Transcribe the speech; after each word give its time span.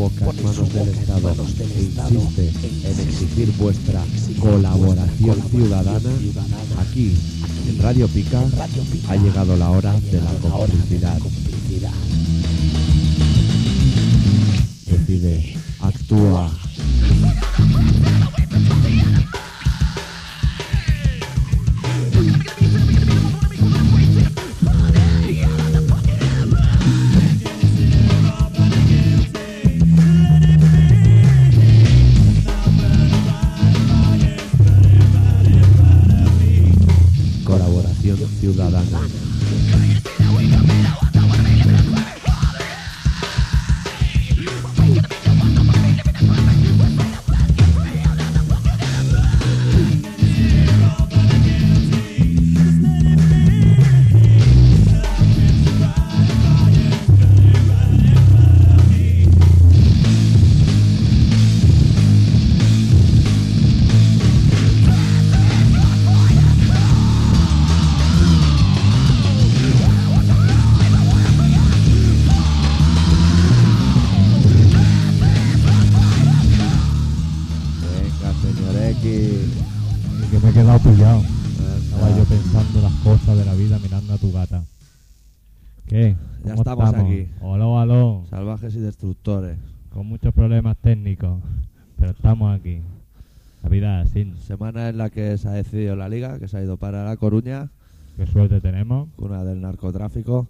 boca 0.00 0.30
en 0.30 0.44
manos 0.44 0.72
del 0.72 0.88
Estado 0.88 1.34
e 1.58 1.82
insiste 1.82 2.52
en 2.84 3.00
exigir 3.00 3.52
vuestra 3.58 4.02
colaboración 4.38 5.42
ciudadana, 5.50 6.10
aquí, 6.78 7.14
en 7.68 7.82
Radio 7.82 8.08
Pica, 8.08 8.42
ha 9.08 9.16
llegado 9.16 9.56
la 9.58 9.70
hora 9.70 9.92
de 10.00 10.20
la 10.22 10.32
complicidad. 10.40 11.18
Decide, 14.86 15.58
actúa. 15.80 16.59
Que 95.12 95.36
se 95.38 95.48
ha 95.48 95.52
decidido 95.52 95.96
la 95.96 96.08
liga, 96.08 96.38
que 96.38 96.48
se 96.48 96.56
ha 96.58 96.62
ido 96.62 96.76
para 96.76 97.04
La 97.04 97.16
Coruña, 97.16 97.70
Qué 98.16 98.26
suerte 98.26 98.60
tenemos. 98.60 99.08
cuna 99.16 99.44
del 99.44 99.60
narcotráfico. 99.60 100.48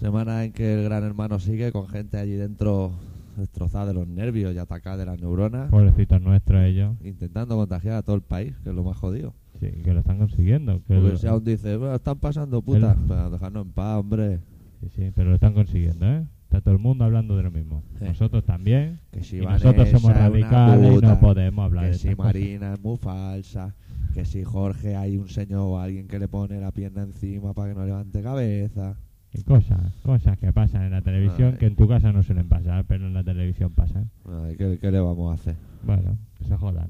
Semana 0.00 0.44
en 0.44 0.52
que 0.52 0.74
el 0.74 0.84
gran 0.84 1.04
hermano 1.04 1.38
sigue 1.40 1.72
con 1.72 1.88
gente 1.88 2.18
allí 2.18 2.32
dentro 2.34 2.92
destrozada 3.36 3.86
de 3.86 3.94
los 3.94 4.06
nervios 4.08 4.54
y 4.54 4.58
atacada 4.58 4.96
de 4.96 5.06
las 5.06 5.20
neuronas, 5.20 5.68
Pobrecitos 5.70 6.22
nuestros 6.22 6.62
ellos. 6.64 6.94
intentando 7.04 7.56
contagiar 7.56 7.96
a 7.96 8.02
todo 8.02 8.16
el 8.16 8.22
país, 8.22 8.54
que 8.62 8.70
es 8.70 8.74
lo 8.74 8.82
más 8.82 8.96
jodido. 8.96 9.34
Sí, 9.60 9.68
que 9.84 9.92
lo 9.92 10.00
están 10.00 10.18
consiguiendo. 10.18 10.78
Que 10.86 10.94
Porque 10.94 11.12
lo- 11.12 11.18
si 11.18 11.26
aún 11.26 11.44
dice, 11.44 11.76
bueno, 11.76 11.94
están 11.96 12.18
pasando 12.18 12.62
putas, 12.62 12.96
El- 12.96 13.04
pero 13.08 13.30
dejarnos 13.30 13.66
en 13.66 13.72
paz, 13.72 13.98
hombre. 13.98 14.38
sí, 14.80 14.88
sí, 14.94 15.12
pero 15.14 15.28
lo 15.30 15.34
están 15.34 15.52
consiguiendo, 15.54 16.06
¿eh? 16.06 16.24
Está 16.56 16.70
todo 16.70 16.74
el 16.74 16.80
mundo 16.80 17.04
hablando 17.04 17.36
de 17.36 17.42
lo 17.42 17.50
mismo. 17.50 17.82
Sí. 17.98 18.06
Nosotros 18.06 18.42
también. 18.42 18.98
Que 19.12 19.22
si 19.22 19.36
y 19.36 19.40
nosotros 19.42 19.90
somos 19.90 20.16
radicales 20.16 21.02
y 21.02 21.04
no 21.04 21.20
podemos 21.20 21.66
hablar 21.66 21.84
que 21.84 21.90
de 21.90 21.98
si 21.98 22.14
cosas. 22.14 22.32
Marina 22.32 22.72
es 22.72 22.80
muy 22.80 22.96
falsa, 22.96 23.74
que 24.14 24.24
si 24.24 24.42
Jorge 24.42 24.96
hay 24.96 25.18
un 25.18 25.28
señor 25.28 25.60
o 25.60 25.78
alguien 25.78 26.08
que 26.08 26.18
le 26.18 26.28
pone 26.28 26.58
la 26.58 26.70
pierna 26.70 27.02
encima 27.02 27.52
para 27.52 27.74
que 27.74 27.78
no 27.78 27.84
levante 27.84 28.22
cabeza. 28.22 28.96
Y 29.34 29.42
cosas, 29.42 29.92
cosas 30.02 30.38
que 30.38 30.50
pasan 30.54 30.84
en 30.84 30.92
la 30.92 31.02
televisión 31.02 31.50
Ay. 31.52 31.58
que 31.58 31.66
en 31.66 31.76
tu 31.76 31.86
casa 31.86 32.10
no 32.10 32.22
suelen 32.22 32.48
pasar, 32.48 32.86
pero 32.86 33.06
en 33.06 33.12
la 33.12 33.22
televisión 33.22 33.72
pasan. 33.72 34.08
Ay, 34.24 34.56
¿qué, 34.56 34.78
qué 34.80 34.90
le 34.90 35.00
vamos 35.00 35.32
a 35.32 35.34
hacer? 35.34 35.56
Bueno, 35.84 36.16
que 36.38 36.44
se 36.46 36.56
jodan. 36.56 36.88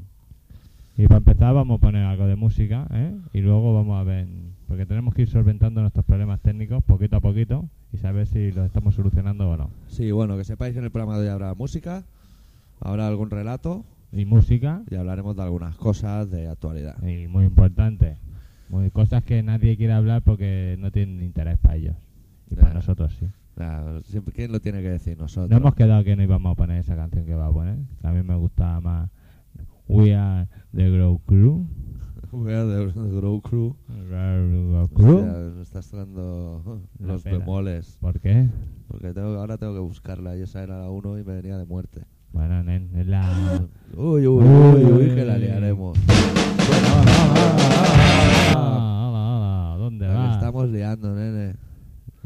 Y 0.97 1.09
para 1.09 1.19
empezar 1.19 1.53
vamos 1.54 1.78
a 1.78 1.81
poner 1.81 2.04
algo 2.04 2.28
de 2.28 2.37
música, 2.37 2.87
¿eh? 2.93 3.12
Y 3.33 3.41
luego 3.41 3.75
vamos 3.75 4.00
a 4.00 4.04
ver, 4.04 4.28
porque 4.66 4.87
tenemos 4.87 5.15
que 5.15 5.22
ir 5.22 5.28
solventando 5.28 5.81
nuestros 5.81 6.04
problemas 6.04 6.41
técnicos 6.41 6.82
poquito 6.84 7.16
a 7.16 7.21
poquito 7.21 7.69
y 7.93 7.99
saber 7.99 8.27
si 8.27 8.53
los 8.53 8.66
estamos 8.66 8.94
solucionando 8.94 9.49
o 9.50 9.56
no. 9.56 9.71
Sí, 9.88 10.10
bueno, 10.10 10.37
que 10.37 10.44
sepáis 10.44 10.72
que 10.72 10.78
en 10.81 10.84
el 10.84 10.91
programa 10.91 11.19
de 11.19 11.25
hoy 11.27 11.32
habrá 11.32 11.54
música, 11.54 12.04
habrá 12.81 13.06
algún 13.09 13.31
relato 13.31 13.84
Y 14.12 14.25
música, 14.25 14.82
y 14.91 14.97
hablaremos 14.97 15.37
de 15.37 15.43
algunas 15.43 15.77
cosas 15.77 16.31
de 16.31 16.49
actualidad. 16.49 16.97
y 17.06 17.27
muy 17.28 17.44
importante, 17.44 18.16
muy 18.69 18.91
cosas 18.91 19.25
que 19.25 19.43
nadie 19.43 19.77
quiere 19.77 19.93
hablar 19.93 20.22
porque 20.22 20.77
no 20.78 20.91
tienen 20.91 21.22
interés 21.22 21.59
para 21.59 21.77
ellos. 21.77 21.97
Y 22.50 22.54
para 22.54 22.75
nosotros 22.75 23.15
sí. 23.19 23.27
Claro, 23.54 24.03
siempre, 24.03 24.34
¿Quién 24.34 24.53
lo 24.53 24.60
tiene 24.60 24.83
que 24.83 24.91
decir? 24.91 25.16
Nosotros. 25.16 25.50
No 25.50 25.56
hemos 25.56 25.75
quedado 25.75 26.04
que 26.04 26.15
no 26.15 26.22
íbamos 26.22 26.53
a 26.53 26.54
poner 26.54 26.78
esa 26.78 26.94
canción 26.94 27.25
que 27.25 27.34
va 27.34 27.47
a 27.47 27.53
poner. 27.53 27.78
A 28.03 28.12
mí 28.12 28.22
me 28.22 28.37
gustaba 28.37 28.81
más 28.81 29.10
We 29.88 30.15
Are 30.15 30.47
the 30.75 30.91
Grow 30.91 31.19
Crew. 31.27 31.66
We 32.36 32.52
are 32.52 32.66
the, 32.66 32.92
Grow 33.19 33.41
Crew. 33.41 33.74
Grow 33.88 34.88
Crew. 34.88 35.16
Hostia, 35.16 35.32
me 35.56 35.62
estás 35.62 35.91
Una 35.94 36.06
los 37.00 37.22
pena. 37.22 37.38
bemoles. 37.38 37.97
¿Por 37.98 38.20
qué? 38.20 38.50
Porque 38.88 39.14
tengo, 39.14 39.38
ahora 39.38 39.56
tengo 39.56 39.72
que 39.72 39.80
buscarla. 39.80 40.36
Y 40.36 40.42
esa 40.42 40.62
era 40.62 40.80
la 40.80 40.91
1 40.91 41.19
y 41.19 41.24
me 41.24 41.34
venía 41.36 41.56
de 41.56 41.64
muerte. 41.64 42.02
Bueno, 42.32 42.62
nen, 42.62 42.91
es 42.94 43.06
la... 43.06 43.66
Uy, 43.97 44.26
uy, 44.26 44.44
uy, 44.44 44.84
uy, 44.84 45.14
que 45.14 45.24
la 45.24 45.38
liaremos. 45.38 45.97
Hola, 48.53 49.08
hola, 49.08 49.08
hola, 49.08 49.76
¿Dónde 49.78 50.06
vas? 50.06 50.36
estamos 50.36 50.68
liando, 50.68 51.14
nene. 51.14 51.54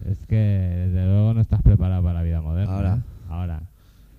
Es 0.06 0.26
que 0.26 0.34
desde 0.34 1.04
luego 1.06 1.34
no 1.34 1.40
estás 1.40 1.62
preparado 1.62 2.02
para 2.02 2.14
la 2.14 2.22
vida 2.24 2.40
moderna. 2.40 2.74
Ahora. 2.74 2.96
¿eh? 2.96 3.02
Ahora. 3.28 3.62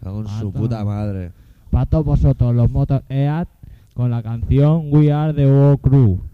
Ah, 0.06 0.40
su 0.40 0.52
ta. 0.54 0.60
puta 0.60 0.86
madre. 0.86 1.34
Para 1.70 1.86
todos 1.86 2.06
vosotros, 2.06 2.56
los 2.56 2.72
motos 2.72 3.02
EAT, 3.10 3.50
con 3.94 4.12
la 4.12 4.24
canción 4.24 4.90
We 4.92 5.12
Are 5.12 5.34
the 5.34 5.46
Grow 5.46 5.78
Crew. 5.78 6.31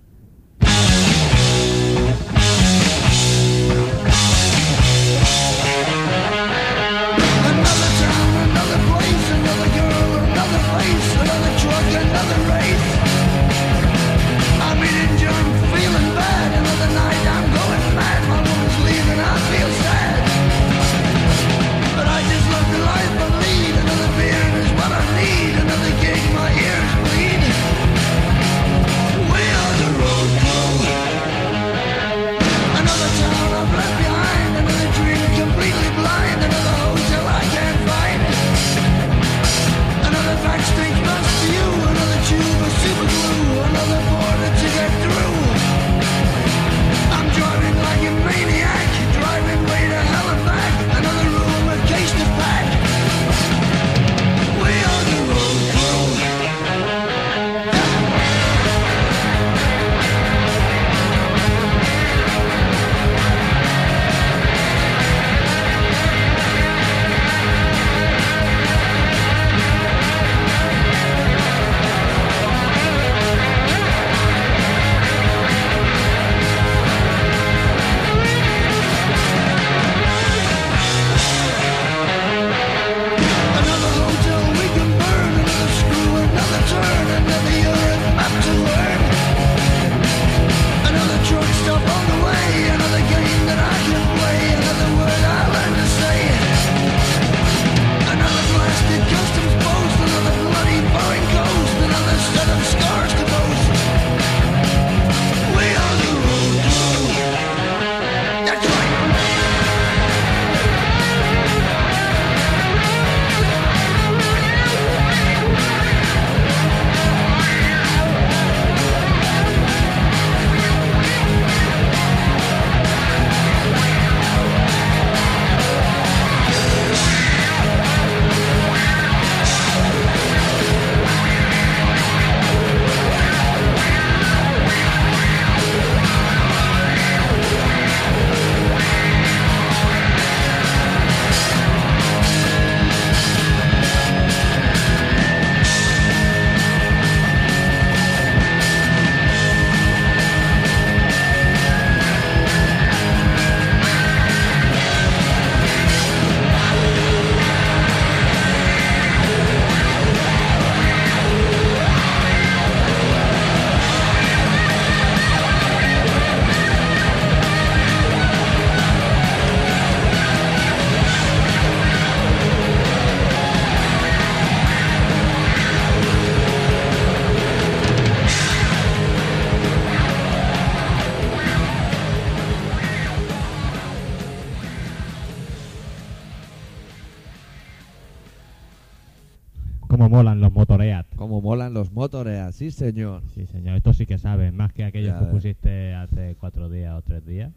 Señor. 192.78 193.22
Sí, 193.36 193.46
señor, 193.48 193.76
esto 193.78 193.94
sí 193.94 194.06
que 194.06 194.18
saben, 194.18 194.56
más 194.56 194.72
que 194.74 194.84
aquellos 194.86 195.14
Ya 195.14 195.20
que 195.20 195.26
ves. 195.26 195.34
pusiste 195.34 195.94
hace 195.96 196.36
cuatro 196.40 196.70
días 196.70 196.94
o 196.96 197.02
tres 197.02 197.26
días. 197.26 197.52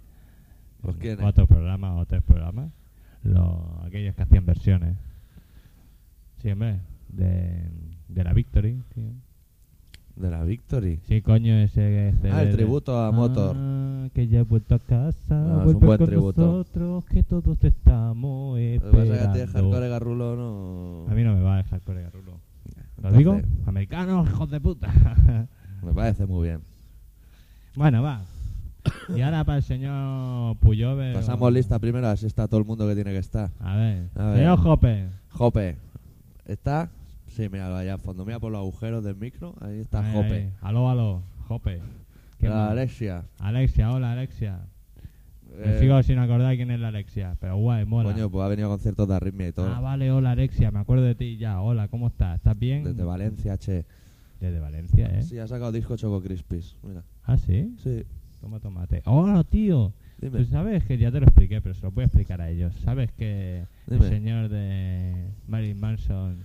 Pues 0.82 0.94
En 0.96 1.00
quién 1.00 1.12
es? 1.14 1.20
Cuatro 1.20 1.46
programas 1.46 1.92
o 1.98 2.06
tres 2.06 2.22
programas. 2.22 2.70
Los, 3.22 3.84
aquellos 3.84 4.14
que 4.14 4.22
hacían 4.22 4.46
versiones. 4.46 4.96
Sí, 6.42 6.50
hombre, 6.50 6.80
de, 7.10 7.68
de 8.08 8.24
la 8.24 8.32
Victory. 8.32 8.80
tío. 8.94 9.10
De 10.16 10.30
la 10.30 10.42
Victory. 10.42 11.00
Sí, 11.06 11.20
coño, 11.22 11.54
ese... 11.54 12.08
ese 12.10 12.30
Ah, 12.30 12.42
el 12.42 12.48
de- 12.50 12.54
tributo 12.56 12.98
a 12.98 13.12
Motor. 13.12 13.56
Ah, 13.58 14.08
que 14.14 14.26
ya 14.26 14.40
he 14.40 14.42
vuelto 14.42 14.74
a 14.74 14.78
casa, 14.78 15.34
No, 15.34 15.60
es 15.62 15.66
un 15.66 15.80
vuelve 15.80 15.86
buen 15.86 15.98
con 15.98 16.06
tributo. 16.08 16.40
nosotros, 16.42 17.04
que 17.06 17.22
todos 17.22 17.58
te 17.58 17.68
estamos 17.68 18.58
Lo 18.58 18.62
que 18.64 18.80
pasa 18.90 19.02
es 19.04 19.10
que 19.10 19.18
a 19.18 19.32
ti 19.32 19.38
el 19.38 19.44
esperando. 19.44 19.70
hardcore 19.70 19.88
garrulo 19.90 20.36
no... 20.36 21.10
A 21.12 21.14
mí 21.14 21.22
no 21.22 21.34
me 21.34 21.42
va 21.42 21.60
el 21.60 21.64
hardcore 21.66 22.02
garrulo. 22.02 22.32
¿Lo 23.02 23.08
Entonces, 23.08 23.18
digo? 23.18 23.40
Americanos, 23.66 24.28
hijos 24.28 24.50
de 24.50 24.60
puta. 24.60 24.92
Me 25.82 25.92
parece 25.94 26.26
muy 26.26 26.48
bien. 26.48 26.60
bueno, 27.74 28.02
va. 28.02 28.22
Y 29.14 29.20
ahora 29.22 29.44
para 29.44 29.58
el 29.58 29.62
señor 29.62 30.56
Puyove. 30.56 31.12
Lista 31.70 31.78
primero, 31.78 32.08
así 32.08 32.26
está 32.26 32.48
todo 32.48 32.58
el 32.58 32.66
mundo 32.66 32.84
que 32.88 32.96
tiene 32.96 33.12
que 33.12 33.18
estar. 33.18 33.48
A 33.60 33.76
ver. 33.76 34.08
A 34.16 34.24
ver. 34.30 34.38
Señor 34.38 34.58
Jope. 34.58 35.06
Jope. 35.30 35.76
¿Está? 36.44 36.90
Sí, 37.28 37.48
mira, 37.48 37.78
allá 37.78 37.92
al 37.92 38.00
fondo. 38.00 38.24
Mira 38.24 38.40
por 38.40 38.50
los 38.50 38.58
agujeros 38.58 39.04
del 39.04 39.14
micro. 39.14 39.54
Ahí 39.60 39.78
está 39.78 40.00
Ahí, 40.04 40.12
Jope. 40.12 40.34
ahí. 40.34 40.52
Aló, 40.62 40.90
aló. 40.90 41.22
Jope. 41.46 41.80
¿Qué 42.40 42.48
La? 42.48 42.70
Alexia. 42.72 43.22
Alexia, 43.38 43.92
hola 43.92 44.10
Alexia. 44.10 44.58
Me 45.56 45.76
Eh, 45.76 45.78
sigo 45.78 46.02
sin 46.02 46.18
acordar 46.18 46.56
quién 46.56 46.72
es 46.72 46.80
la 46.80 46.88
Alexia, 46.88 47.36
pero 47.40 47.56
guay, 47.56 47.84
mola. 47.84 48.10
Coño, 48.12 48.28
pues 48.28 48.44
ha 48.44 48.48
venido 48.48 48.66
a 48.66 48.72
conciertos 48.72 49.06
de 49.06 49.14
arritmia 49.14 49.46
y 49.48 49.52
todo. 49.52 49.72
ah, 49.72 49.78
vale, 49.78 50.10
hola 50.10 50.32
Alexia, 50.32 50.72
me 50.72 50.80
acuerdo 50.80 51.04
de 51.04 51.14
ti 51.14 51.36
ya. 51.36 51.60
Hola, 51.60 51.86
¿cómo 51.86 52.08
estás? 52.08 52.34
¿Estás 52.38 52.58
bien? 52.58 52.82
Desde 52.82 53.04
Valencia, 53.04 53.56
che. 53.58 53.84
Desde 54.40 54.58
Valencia, 54.58 55.06
¿eh? 55.06 55.22
Sí, 55.22 55.38
ha 55.38 55.46
sacado 55.46 55.70
disco 55.70 55.96
Choco 55.96 56.20
Crispis. 56.20 56.74
Mira. 56.82 57.04
Ah, 57.22 57.36
sí. 57.36 57.76
Sí. 57.80 58.02
Toma 58.40 58.58
tomate. 58.58 59.02
Hola, 59.04 59.44
tío. 59.44 59.92
Dime. 60.20 60.38
Tú 60.38 60.44
sabes 60.46 60.84
que 60.84 60.98
ya 60.98 61.10
te 61.10 61.20
lo 61.20 61.26
expliqué, 61.26 61.60
pero 61.60 61.74
se 61.74 61.82
lo 61.82 61.90
voy 61.92 62.02
a 62.02 62.06
explicar 62.06 62.40
a 62.40 62.50
ellos. 62.50 62.74
¿Sabes 62.84 63.10
que 63.12 63.64
Dime. 63.86 64.04
el 64.04 64.10
señor 64.10 64.48
de 64.48 65.14
Marilyn 65.48 65.80
Manson 65.80 66.36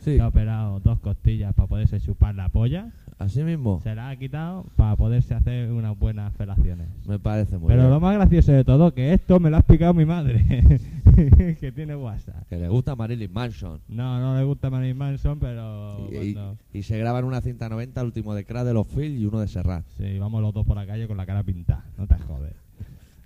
Sí. 0.00 0.16
se 0.16 0.20
ha 0.20 0.28
operado 0.28 0.80
dos 0.80 0.98
costillas 1.00 1.54
para 1.54 1.68
poderse 1.68 2.00
chupar 2.00 2.34
la 2.34 2.48
polla? 2.48 2.88
Así 3.18 3.42
mismo. 3.42 3.80
Se 3.82 3.94
la 3.94 4.08
ha 4.08 4.16
quitado 4.16 4.64
para 4.76 4.96
poderse 4.96 5.34
hacer 5.34 5.70
unas 5.70 5.96
buenas 5.98 6.34
felaciones. 6.36 6.88
Me 7.06 7.18
parece 7.18 7.58
muy 7.58 7.68
Pero 7.68 7.82
bien. 7.82 7.90
lo 7.92 8.00
más 8.00 8.14
gracioso 8.16 8.50
de 8.50 8.64
todo, 8.64 8.94
que 8.94 9.12
esto 9.12 9.38
me 9.38 9.50
lo 9.50 9.56
ha 9.56 9.58
explicado 9.60 9.92
mi 9.92 10.06
madre, 10.06 10.42
que 11.60 11.70
tiene 11.72 11.94
WhatsApp. 11.96 12.48
Que 12.48 12.56
le 12.56 12.68
gusta 12.68 12.96
Marilyn 12.96 13.30
Manson. 13.30 13.78
No, 13.88 14.18
no 14.20 14.36
le 14.38 14.44
gusta 14.44 14.70
Marilyn 14.70 14.96
Manson, 14.96 15.38
pero 15.38 16.08
Y, 16.10 16.16
y- 16.16 16.32
cuando- 16.34 16.56
y 16.72 16.82
se 16.82 16.98
graban 16.98 17.24
una 17.26 17.42
cinta 17.42 17.68
90, 17.68 18.00
el 18.00 18.06
último 18.06 18.34
de 18.34 18.44
Crash 18.46 18.64
de 18.64 18.72
los 18.74 18.86
Phil 18.86 19.18
y 19.18 19.26
uno 19.26 19.38
de 19.38 19.48
Serrat. 19.48 19.84
Sí, 19.98 20.18
vamos 20.18 20.40
los 20.40 20.54
dos 20.54 20.66
por 20.66 20.76
la 20.76 20.86
calle 20.86 21.06
con 21.06 21.18
la 21.18 21.26
cara 21.26 21.42
pintada. 21.42 21.84
No 21.98 22.06
te 22.06 22.14
jodes. 22.16 22.54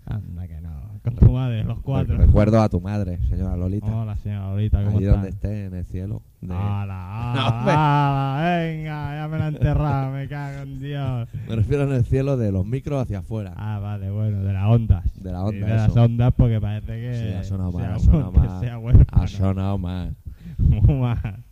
Anda 0.07 0.47
que 0.47 0.61
no. 0.61 0.75
Con 1.03 1.15
tu 1.17 1.33
madre, 1.33 1.65
los 1.65 1.81
cuatro. 1.81 2.17
Recuerdo 2.17 2.61
a 2.61 2.69
tu 2.69 2.81
madre, 2.81 3.19
señora 3.29 3.57
Lolita. 3.57 3.87
Hola, 3.95 4.17
señora 4.17 4.49
Lolita, 4.51 4.83
¿cómo 4.85 4.97
Allí 4.97 5.07
está? 5.07 5.17
donde 5.17 5.29
esté, 5.31 5.65
en 5.67 5.75
el 5.75 5.85
cielo. 5.87 6.23
De- 6.41 6.55
¡Hala, 6.55 7.33
No, 7.35 7.41
hala, 7.41 7.49
hombre. 7.59 7.73
hala! 7.75 8.59
Venga, 8.59 9.15
ya 9.17 9.29
me 9.29 9.39
la 9.39 9.49
enterrado, 9.49 10.13
me 10.13 10.29
cago 10.29 10.63
en 10.63 10.81
Dios. 10.81 11.29
Me 11.49 11.57
refiero 11.57 11.85
en 11.85 11.93
el 11.93 12.05
cielo 12.05 12.37
de 12.37 12.53
los 12.53 12.67
micros 12.67 13.03
hacia 13.03 13.19
afuera. 13.21 13.53
Ah, 13.57 13.79
vale, 13.79 14.11
bueno, 14.11 14.43
de 14.43 14.53
las 14.53 14.65
ondas. 14.67 15.05
De 15.23 15.33
la 15.33 15.41
Sí, 15.41 15.45
onda, 15.57 15.67
de 15.67 15.75
las 15.75 15.97
ondas 15.97 16.35
porque 16.37 16.61
parece 16.61 16.87
que 16.87 17.15
Sí, 17.15 17.35
ha 17.35 17.45
sonado 17.45 17.73
mal, 17.73 17.93
ha 17.93 17.99
sonado 17.99 18.33
mal. 18.83 19.07
Ha 19.11 19.27
sonado 19.29 19.79
mal. 19.79 20.15
Muy 20.59 20.95
mal. 21.01 21.45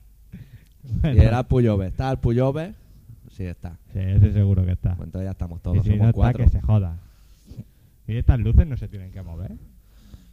Y 0.84 1.00
Bueno, 1.00 1.22
era 1.22 1.42
Puyove. 1.42 1.86
¿Está 1.88 2.10
el 2.10 2.18
Puyove? 2.18 2.74
Sí, 3.30 3.44
está. 3.44 3.78
Sí, 3.92 3.98
ese 3.98 4.32
seguro 4.32 4.64
que 4.64 4.72
está. 4.72 4.94
Pues 4.94 5.06
entonces 5.08 5.26
ya 5.26 5.32
estamos 5.32 5.58
y 5.58 5.62
todos. 5.62 5.82
si 5.82 5.90
Somos 5.90 5.98
no 5.98 6.04
está, 6.08 6.12
cuatro. 6.16 6.44
que 6.44 6.50
se 6.50 6.60
joda. 6.60 6.96
¿Y 8.06 8.16
estas 8.16 8.38
luces 8.40 8.66
no 8.66 8.76
se 8.76 8.88
tienen 8.88 9.12
que 9.12 9.22
mover? 9.22 9.52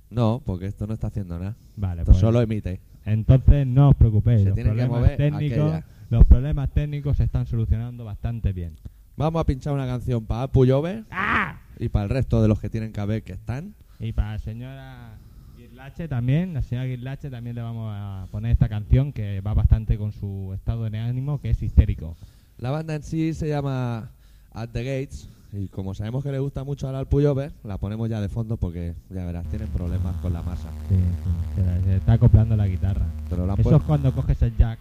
No, 0.10 0.42
porque 0.46 0.66
esto 0.66 0.88
no 0.88 0.94
está 0.94 1.08
haciendo 1.08 1.38
nada. 1.38 1.56
Vale, 1.76 2.02
Esto 2.02 2.12
pues 2.12 2.22
solo 2.22 2.42
emite. 2.42 2.82
entonces 3.06 3.68
no 3.68 3.90
os 3.90 3.96
preocupéis. 3.96 4.42
Se 4.42 4.46
los 4.50 4.56
tienen 4.56 4.74
que 4.74 4.80
problemas 4.82 5.02
mover 5.02 5.18
técnicos, 5.18 5.74
aquella. 5.74 5.86
los 6.10 6.26
problemas 6.26 6.70
técnicos 6.74 7.18
se 7.18 7.24
están 7.24 7.46
solucionando 7.46 8.06
bastante 8.06 8.52
bien. 8.54 8.76
Vamos 9.18 9.40
a 9.42 9.46
pinchar 9.46 9.74
una 9.74 9.86
canción 9.86 10.26
para 10.26 10.48
Puyove 10.48 11.04
¡Ah! 11.12 11.60
y 11.78 11.90
para 11.90 12.06
el 12.06 12.10
resto 12.10 12.42
de 12.42 12.48
los 12.48 12.60
que 12.60 12.70
tienen 12.70 12.92
que 12.92 13.06
ver 13.06 13.24
que 13.24 13.34
están. 13.34 13.76
Y 14.00 14.14
para 14.14 14.32
la 14.34 14.40
señora 14.40 15.18
Guirlache 15.58 16.08
también, 16.08 16.54
la 16.54 16.62
señora 16.64 16.88
Guirlache 16.88 17.30
también 17.30 17.56
le 17.56 17.62
vamos 17.62 17.94
a 17.94 18.28
poner 18.32 18.52
esta 18.52 18.70
canción 18.70 19.12
que 19.14 19.42
va 19.42 19.54
bastante 19.54 19.98
con 19.98 20.12
su 20.12 20.52
estado 20.56 20.90
de 20.90 20.98
ánimo, 20.98 21.40
que 21.42 21.50
es 21.52 21.62
histérico. 21.62 22.16
La 22.58 22.72
banda 22.72 22.96
en 22.96 23.04
sí 23.04 23.34
se 23.34 23.48
llama 23.50 24.10
At 24.54 24.70
the 24.70 24.84
Gates 24.84 25.30
y 25.52 25.68
como 25.68 25.94
sabemos 25.96 26.24
que 26.24 26.32
le 26.32 26.40
gusta 26.40 26.64
mucho 26.64 26.86
ahora 26.88 27.00
al 27.00 27.08
Puyove, 27.08 27.52
la 27.64 27.78
ponemos 27.78 28.08
ya 28.10 28.22
de 28.22 28.30
fondo 28.30 28.58
porque 28.58 28.94
ya 29.10 29.26
verás, 29.26 29.48
tienen 29.48 29.68
problemas 29.70 30.16
con 30.18 30.32
la 30.34 30.42
masa. 30.44 30.70
Sí, 30.90 30.96
sí, 30.96 31.62
se, 31.62 31.84
se 31.86 31.96
está 31.98 32.14
acoplando 32.14 32.56
la 32.56 32.68
guitarra. 32.68 33.08
Pero 33.30 33.46
la 33.48 33.54
han 33.54 33.60
Eso 33.62 33.76
es 33.78 33.84
cuando 33.84 34.12
coges 34.14 34.42
el 34.44 34.56
jack, 34.58 34.78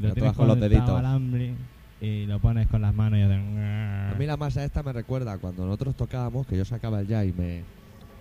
lo 0.00 0.08
Lo 0.08 0.14
tienes 0.14 0.32
con 0.34 0.46
los 0.46 0.60
deditos. 0.60 0.88
al 0.90 0.96
alambre 1.06 1.54
y 2.00 2.26
lo 2.26 2.38
pones 2.38 2.68
con 2.68 2.80
las 2.82 2.94
manos 2.94 3.18
y 3.18 3.22
haces... 3.22 3.38
A 3.38 4.14
mí 4.16 4.26
la 4.26 4.36
masa 4.36 4.64
esta 4.64 4.82
me 4.84 4.92
recuerda 4.92 5.36
cuando 5.38 5.64
nosotros 5.66 5.96
tocábamos, 5.96 6.46
que 6.46 6.56
yo 6.56 6.64
sacaba 6.64 7.00
el 7.00 7.08
ya 7.08 7.24
y 7.24 7.32
me, 7.32 7.62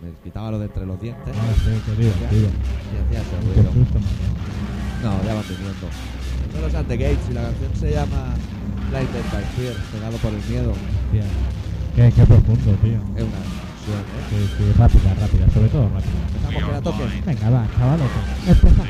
me 0.01 0.11
quitaba 0.23 0.49
lo 0.51 0.57
de 0.59 0.65
entre 0.65 0.85
los 0.87 0.99
dientes 0.99 1.35
Ah, 1.37 1.53
sí, 1.63 1.91
divertido. 2.01 2.47
y 2.49 3.05
hacía 3.05 3.21
ese 3.21 3.41
ruido. 3.41 3.71
susto. 3.73 3.99
No, 5.03 5.23
ya 5.23 5.35
van 5.35 5.43
viniendo. 5.47 5.87
Son 6.51 6.61
los 6.63 6.73
Gates 6.73 7.29
y 7.29 7.33
la 7.33 7.41
canción 7.43 7.75
se 7.75 7.91
llama 7.91 8.33
Blinded 8.89 9.25
by 9.31 9.43
Fear, 9.55 9.75
pegado 9.91 10.17
por 10.17 10.33
el 10.33 10.43
miedo. 10.49 10.71
Hostia. 10.71 11.23
Qué, 11.95 12.11
qué 12.15 12.25
profundo, 12.25 12.71
tío. 12.81 12.99
Es 13.15 13.23
una 13.23 13.41
canción, 13.43 13.99
¿eh? 13.99 14.27
Sí, 14.29 14.49
sí, 14.57 14.63
rápida, 14.77 15.13
rápida, 15.19 15.49
sobre 15.53 15.69
todo 15.69 15.89
rápida. 15.89 16.19
Dejamos 16.33 16.63
que 16.63 16.71
la 16.71 16.81
toquen. 16.81 17.25
Venga, 17.25 17.49
va, 17.49 17.67
chavalote. 17.77 18.19
Empezamos 18.47 18.87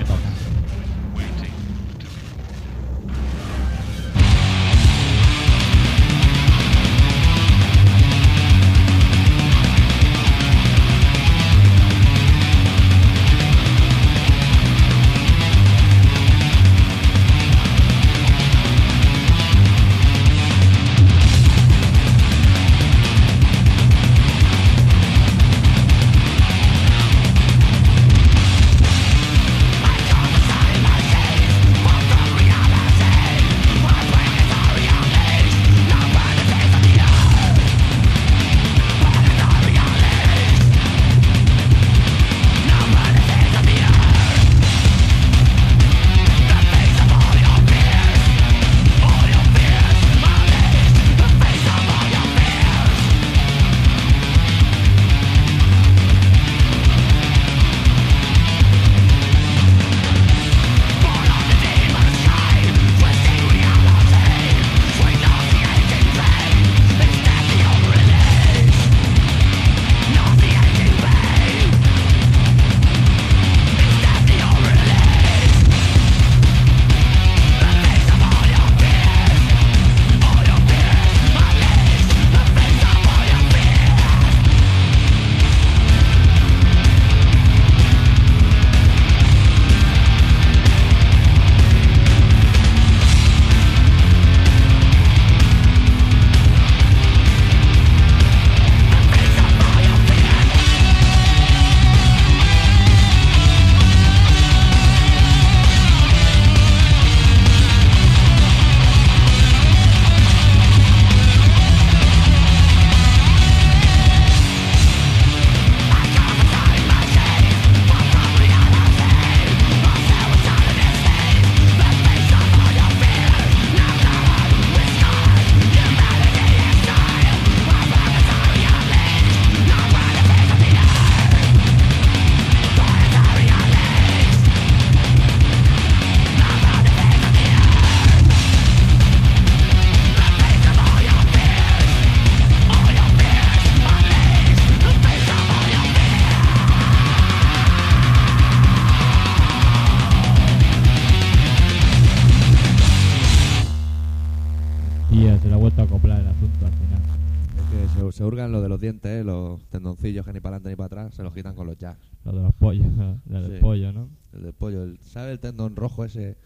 el, 165.38 165.42
¿sabe 165.42 165.50
el 165.50 165.56
tendón 165.56 165.76
rojo 165.76 166.06
ese 166.06 166.38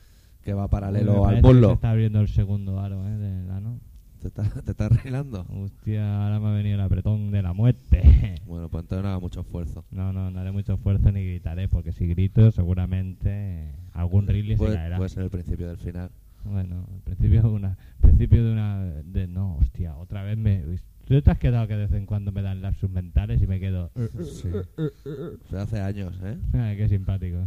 que 0.43 0.53
va 0.53 0.67
paralelo 0.67 1.25
al 1.25 1.35
que 1.35 1.41
Se 1.41 1.47
muslo? 1.47 1.73
está 1.73 1.91
abriendo 1.91 2.19
el 2.19 2.27
segundo 2.27 2.79
aro, 2.79 3.07
¿eh? 3.07 3.17
Del 3.17 3.49
ano. 3.51 3.79
¿Te 4.21 4.27
está, 4.27 4.43
te 4.43 4.71
está 4.71 4.85
arreglando? 4.85 5.45
Hostia, 5.49 6.23
ahora 6.25 6.39
me 6.39 6.47
ha 6.49 6.51
venido 6.51 6.75
el 6.75 6.81
apretón 6.81 7.31
de 7.31 7.41
la 7.41 7.53
muerte. 7.53 8.01
Bueno, 8.51 8.67
pues 8.67 8.83
entonces 8.83 9.03
no 9.03 9.09
haga 9.09 9.19
mucho 9.19 9.39
esfuerzo. 9.41 9.85
No, 9.91 10.11
no, 10.11 10.29
no 10.29 10.39
haré 10.39 10.51
mucho 10.51 10.73
esfuerzo 10.73 11.09
ni 11.11 11.23
gritaré, 11.25 11.69
porque 11.69 11.93
si 11.93 12.05
grito 12.05 12.51
seguramente 12.51 13.71
algún 13.93 14.27
Ridley 14.27 14.57
se 14.57 14.65
caerá. 14.73 14.97
puede 14.97 15.09
ser 15.09 15.23
el 15.23 15.29
principio 15.29 15.69
del 15.69 15.77
final. 15.77 16.09
Bueno, 16.43 16.85
al 16.93 16.99
principio 17.01 17.41
de 17.43 17.47
una, 17.47 17.77
principio 18.01 18.43
de 18.43 18.51
una, 18.51 18.83
de 18.83 19.27
no, 19.27 19.55
hostia, 19.57 19.95
otra 19.95 20.23
vez 20.23 20.37
me, 20.37 20.63
tú 21.05 21.21
te 21.21 21.31
has 21.31 21.37
quedado 21.37 21.65
que 21.67 21.75
de 21.75 21.85
vez 21.85 21.93
en 21.93 22.05
cuando 22.05 22.31
me 22.33 22.41
dan 22.41 22.61
lapsus 22.61 22.89
mentales 22.89 23.41
y 23.41 23.47
me 23.47 23.59
quedo, 23.61 23.89
Sí. 24.21 24.49
Pero 25.49 25.61
hace 25.61 25.79
años, 25.79 26.13
¿eh? 26.23 26.37
ay, 26.53 26.75
qué 26.77 26.89
simpático, 26.89 27.37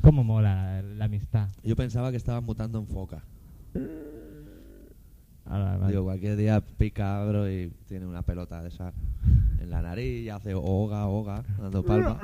cómo 0.00 0.24
mola 0.24 0.82
la, 0.82 1.04
amistad. 1.04 1.48
Yo 1.62 1.76
pensaba 1.76 2.10
que 2.10 2.16
estabas 2.16 2.42
mutando 2.42 2.78
en 2.78 2.86
foca. 2.86 3.22
Ahora, 5.44 5.78
vale. 5.78 5.92
Digo, 5.92 6.04
cualquier 6.04 6.36
día 6.36 6.60
pica 6.60 7.20
abro 7.22 7.50
y 7.50 7.72
tiene 7.86 8.06
una 8.06 8.22
pelota 8.22 8.62
de 8.62 8.68
esa 8.68 8.92
en 9.60 9.70
la 9.70 9.82
nariz 9.82 10.24
y 10.24 10.28
hace 10.28 10.54
hoga, 10.54 11.06
hoga, 11.06 11.42
dando 11.58 11.82
palmas. 11.82 12.18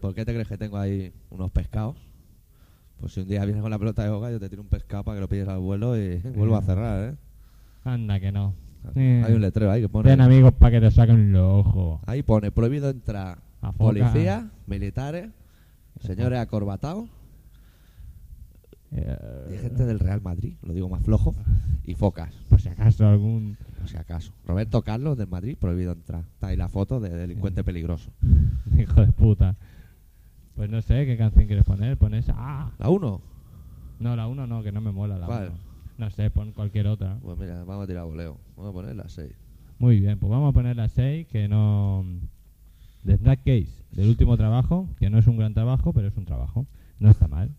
¿Por 0.00 0.14
qué 0.14 0.24
te 0.24 0.32
crees 0.32 0.48
que 0.48 0.56
tengo 0.58 0.78
ahí 0.78 1.12
unos 1.30 1.50
pescados? 1.50 1.96
Pues 2.98 3.12
si 3.12 3.20
un 3.20 3.28
día 3.28 3.44
vienes 3.44 3.60
con 3.62 3.70
la 3.70 3.78
pelota 3.78 4.02
de 4.04 4.08
hoga, 4.10 4.30
yo 4.30 4.40
te 4.40 4.48
tiro 4.48 4.62
un 4.62 4.68
pescado 4.68 5.04
para 5.04 5.16
que 5.16 5.20
lo 5.20 5.28
pilles 5.28 5.48
al 5.48 5.58
vuelo 5.58 5.98
y 5.98 6.16
vuelvo 6.36 6.56
a 6.56 6.62
cerrar, 6.62 7.12
¿eh? 7.12 7.16
Anda 7.84 8.18
que 8.18 8.32
no. 8.32 8.54
Eh, 8.94 9.22
Hay 9.26 9.34
un 9.34 9.40
letrero 9.40 9.70
ahí 9.70 9.82
que 9.82 9.88
pone... 9.88 10.08
Ten 10.10 10.20
amigos 10.20 10.52
para 10.54 10.72
que 10.72 10.80
te 10.80 10.90
saquen 10.90 11.32
los 11.32 11.66
ojos. 11.66 12.00
Ahí 12.06 12.22
pone 12.22 12.50
prohibido 12.50 12.88
entrar 12.88 13.38
A 13.60 13.72
foca. 13.72 13.78
policía, 13.78 14.50
militares, 14.66 15.28
señores 16.00 16.38
acorbatados 16.38 17.08
Eh, 18.96 19.54
y 19.54 19.58
gente 19.58 19.84
del 19.86 19.98
Real 19.98 20.20
Madrid, 20.22 20.54
lo 20.62 20.72
digo 20.72 20.88
más 20.88 21.02
flojo, 21.02 21.34
y 21.84 21.94
focas, 21.94 22.32
Por 22.48 22.60
si 22.60 22.68
acaso 22.68 23.06
algún 23.08 23.56
por 23.78 23.88
si 23.88 23.96
acaso. 23.96 24.32
Roberto 24.46 24.82
Carlos 24.82 25.18
del 25.18 25.26
Madrid, 25.26 25.56
prohibido 25.58 25.92
entrar. 25.92 26.24
Está 26.32 26.46
ahí 26.48 26.56
la 26.56 26.68
foto 26.68 27.00
de 27.00 27.10
delincuente 27.10 27.64
peligroso. 27.64 28.12
hijo 28.78 29.00
de 29.04 29.12
puta. 29.12 29.56
Pues 30.54 30.70
no 30.70 30.80
sé 30.80 31.04
qué 31.06 31.16
canción 31.16 31.46
quieres 31.46 31.64
poner. 31.64 31.98
Pon 31.98 32.14
esa. 32.14 32.34
¡Ah! 32.36 32.70
¿La 32.78 32.88
1? 32.88 33.20
No, 33.98 34.16
la 34.16 34.28
1 34.28 34.46
no, 34.46 34.62
que 34.62 34.72
no 34.72 34.80
me 34.80 34.92
mola 34.92 35.18
la 35.18 35.26
¿Cuál? 35.26 35.48
1. 35.48 35.58
No 35.98 36.10
sé, 36.10 36.30
pon 36.30 36.52
cualquier 36.52 36.86
otra. 36.86 37.18
Pues 37.20 37.36
mira, 37.38 37.64
vamos 37.64 37.84
a 37.84 37.86
tirar 37.86 38.04
voleo. 38.04 38.38
Vamos 38.56 38.70
a 38.70 38.72
poner 38.72 38.96
la 38.96 39.08
6. 39.08 39.32
Muy 39.78 40.00
bien, 40.00 40.18
pues 40.18 40.30
vamos 40.30 40.50
a 40.50 40.52
poner 40.52 40.76
la 40.76 40.88
6, 40.88 41.26
que 41.26 41.48
no... 41.48 42.04
De 43.02 43.16
Snack 43.16 43.40
Case, 43.40 43.83
del 43.94 44.08
último 44.08 44.36
trabajo, 44.36 44.88
que 44.98 45.10
no 45.10 45.18
es 45.18 45.26
un 45.26 45.36
gran 45.36 45.54
trabajo, 45.54 45.92
pero 45.92 46.08
es 46.08 46.16
un 46.16 46.24
trabajo. 46.24 46.66
No 46.98 47.10
está 47.10 47.28
mal. 47.28 47.50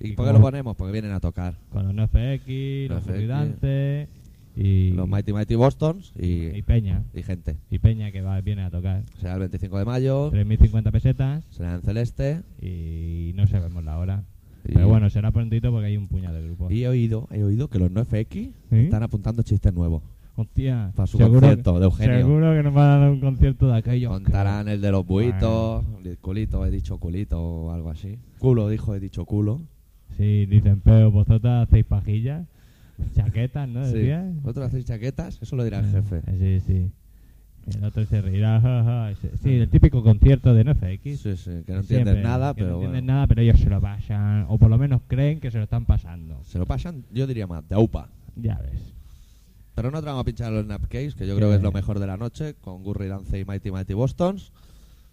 ¿Y 0.00 0.08
¿Y 0.08 0.12
por 0.12 0.26
qué 0.26 0.32
lo 0.32 0.40
ponemos? 0.40 0.76
Porque 0.76 0.92
vienen 0.92 1.12
a 1.12 1.20
tocar. 1.20 1.54
Con 1.70 1.84
los 1.84 1.94
NFX, 1.94 2.88
los. 2.88 3.04
Fluidance 3.04 4.08
y, 4.56 4.90
Los 4.90 5.08
Mighty 5.08 5.32
Mighty 5.32 5.54
Bostons 5.54 6.12
y, 6.18 6.46
y 6.48 6.62
Peña. 6.62 7.04
y 7.14 7.22
gente. 7.22 7.56
Y 7.70 7.78
Peña 7.78 8.10
que 8.10 8.22
va, 8.22 8.40
viene 8.40 8.62
a 8.62 8.70
tocar. 8.70 9.04
Será 9.20 9.34
el 9.34 9.40
25 9.40 9.78
de 9.78 9.84
mayo, 9.84 10.32
3.050 10.32 10.90
pesetas 10.90 11.44
será 11.50 11.74
en 11.74 11.82
Celeste. 11.82 12.42
y 12.60 13.32
no 13.34 13.46
sabemos 13.46 13.84
la 13.84 13.98
hora. 13.98 14.24
Y, 14.64 14.72
Pero 14.72 14.88
bueno, 14.88 15.08
será 15.10 15.30
prontito 15.30 15.70
porque 15.70 15.86
hay 15.86 15.96
un 15.96 16.08
puñado 16.08 16.34
de 16.34 16.42
grupos. 16.42 16.72
y 16.72 16.82
he 16.84 16.88
oído, 16.88 17.28
he 17.30 17.42
oído 17.44 17.68
que 17.68 17.78
los 17.78 17.90
NoFX 17.90 18.32
¿Sí? 18.32 18.52
están 18.70 19.02
apuntando 19.04 19.42
chistes 19.42 19.72
nuevos 19.72 20.02
Hostia, 20.40 20.92
para 20.94 21.08
su 21.08 21.18
seguro, 21.18 21.40
concierto 21.40 21.80
de 21.80 21.84
Eugenio. 21.86 22.16
seguro 22.18 22.54
que 22.54 22.62
nos 22.62 22.72
van 22.72 22.90
a 22.90 22.98
dar 22.98 23.10
un 23.10 23.18
concierto 23.18 23.66
de 23.66 23.76
aquellos. 23.76 24.12
Contarán 24.12 24.68
el 24.68 24.80
de 24.80 24.92
los 24.92 25.04
buitos, 25.04 25.84
el 26.04 26.16
culito, 26.18 26.64
he 26.64 26.70
dicho 26.70 26.98
culito 26.98 27.42
o 27.42 27.72
algo 27.72 27.90
así. 27.90 28.20
Culo, 28.38 28.68
dijo, 28.68 28.94
he 28.94 29.00
dicho 29.00 29.24
culo. 29.24 29.60
Sí, 30.16 30.46
dicen, 30.46 30.80
pero 30.84 31.10
vosotros 31.10 31.66
hacéis 31.66 31.84
pajillas, 31.86 32.46
chaquetas, 33.16 33.68
¿no? 33.68 33.84
Sí. 33.84 34.10
¿Vosotros 34.42 34.68
hacéis 34.68 34.84
chaquetas? 34.84 35.42
Eso 35.42 35.56
lo 35.56 35.64
dirá 35.64 35.80
el 35.80 35.90
jefe. 35.90 36.22
Sí, 36.38 36.60
sí. 36.64 36.90
El 37.76 37.82
otro 37.82 38.06
se 38.06 38.22
reirá. 38.22 38.60
ja, 38.60 38.84
ja. 38.84 39.28
Sí, 39.42 39.56
el 39.56 39.68
típico 39.68 40.04
concierto 40.04 40.54
de 40.54 40.62
NFX. 40.62 41.20
Sí, 41.20 41.36
sí, 41.36 41.50
que 41.66 41.72
no 41.72 41.80
entienden 41.80 42.22
nada, 42.22 42.54
que 42.54 42.62
pero 42.62 42.70
no 42.70 42.76
entienden 42.76 43.06
bueno. 43.06 43.14
nada, 43.14 43.26
pero 43.26 43.42
ellos 43.42 43.58
se 43.58 43.68
lo 43.68 43.80
pasan, 43.80 44.46
o 44.48 44.56
por 44.56 44.70
lo 44.70 44.78
menos 44.78 45.02
creen 45.08 45.40
que 45.40 45.50
se 45.50 45.58
lo 45.58 45.64
están 45.64 45.84
pasando. 45.84 46.38
Se 46.44 46.60
lo 46.60 46.66
pasan, 46.66 47.04
yo 47.12 47.26
diría 47.26 47.48
más, 47.48 47.68
de 47.68 47.74
aupa. 47.74 48.08
Ya 48.36 48.56
ves. 48.58 48.94
Pero 49.78 49.92
no 49.92 50.00
te 50.00 50.06
vamos 50.06 50.22
a 50.22 50.24
pinchar 50.24 50.50
los 50.50 50.66
Napcase, 50.66 51.12
que 51.16 51.24
yo 51.24 51.36
creo 51.36 51.50
que 51.50 51.54
es 51.54 51.62
lo 51.62 51.70
mejor 51.70 52.00
de 52.00 52.08
la 52.08 52.16
noche, 52.16 52.54
con 52.54 52.82
Gurry 52.82 53.06
Dance 53.06 53.38
y 53.38 53.44
Mighty 53.44 53.70
Mighty 53.70 53.94
Bostons. 53.94 54.50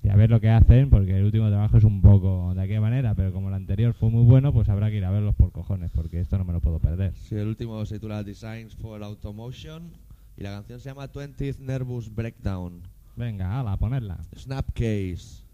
Y 0.02 0.10
a 0.10 0.16
ver 0.16 0.32
lo 0.32 0.42
que 0.42 0.50
hacen, 0.50 0.90
porque 0.90 1.16
el 1.16 1.24
último 1.24 1.50
trabajo 1.50 1.78
es 1.78 1.84
un 1.84 2.02
poco 2.02 2.52
de 2.56 2.64
aquella 2.64 2.82
manera, 2.82 3.14
pero 3.14 3.32
como 3.32 3.50
el 3.50 3.54
anterior 3.54 3.94
fue 3.94 4.10
muy 4.10 4.24
bueno, 4.24 4.52
pues 4.54 4.68
habrá 4.68 4.90
que 4.90 4.98
ir 4.98 5.06
a 5.06 5.12
verlos 5.12 5.36
por 5.36 5.52
cojones, 5.52 5.92
porque 5.92 6.20
esto 6.20 6.40
no 6.40 6.46
me 6.46 6.54
lo 6.54 6.62
puedo 6.62 6.80
perder. 6.80 7.14
Sí, 7.14 7.36
el 7.36 7.46
último 7.46 7.86
se 7.86 8.00
titula 8.00 8.24
Designs 8.24 8.74
for 8.74 9.04
Automotion 9.04 9.84
y 10.36 10.42
la 10.42 10.50
canción 10.50 10.80
se 10.80 10.90
llama 10.90 11.12
20th 11.12 11.60
Nervous 11.60 12.10
Breakdown. 12.16 12.82
Venga, 13.16 13.60
ala, 13.60 13.78
ponerla. 13.78 14.18
Snapcase. 14.36 15.45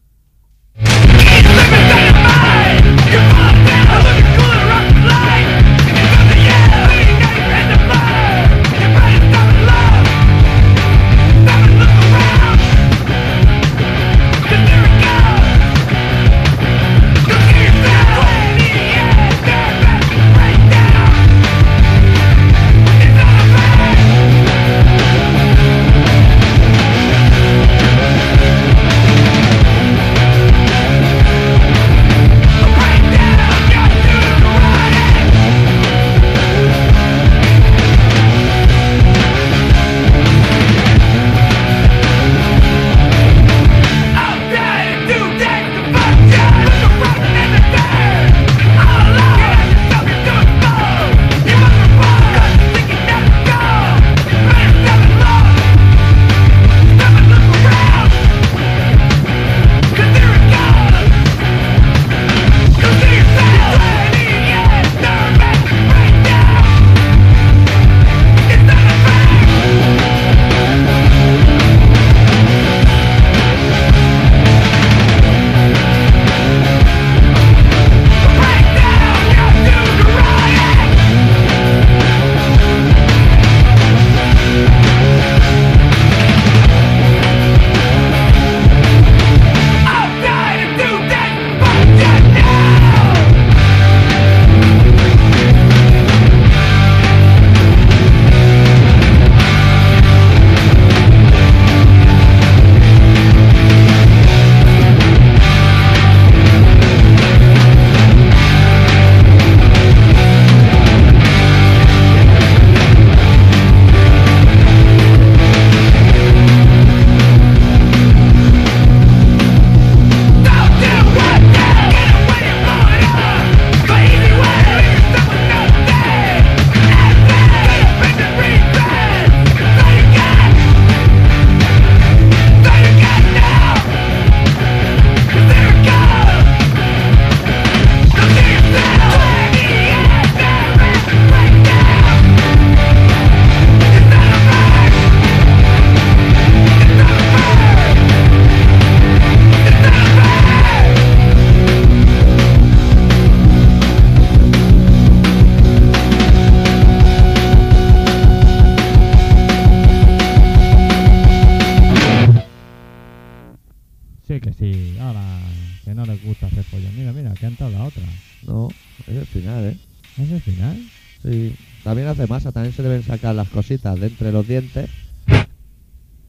Cositas 173.71 173.99
de 173.99 174.07
entre 174.07 174.31
los 174.33 174.47
dientes. 174.47 174.89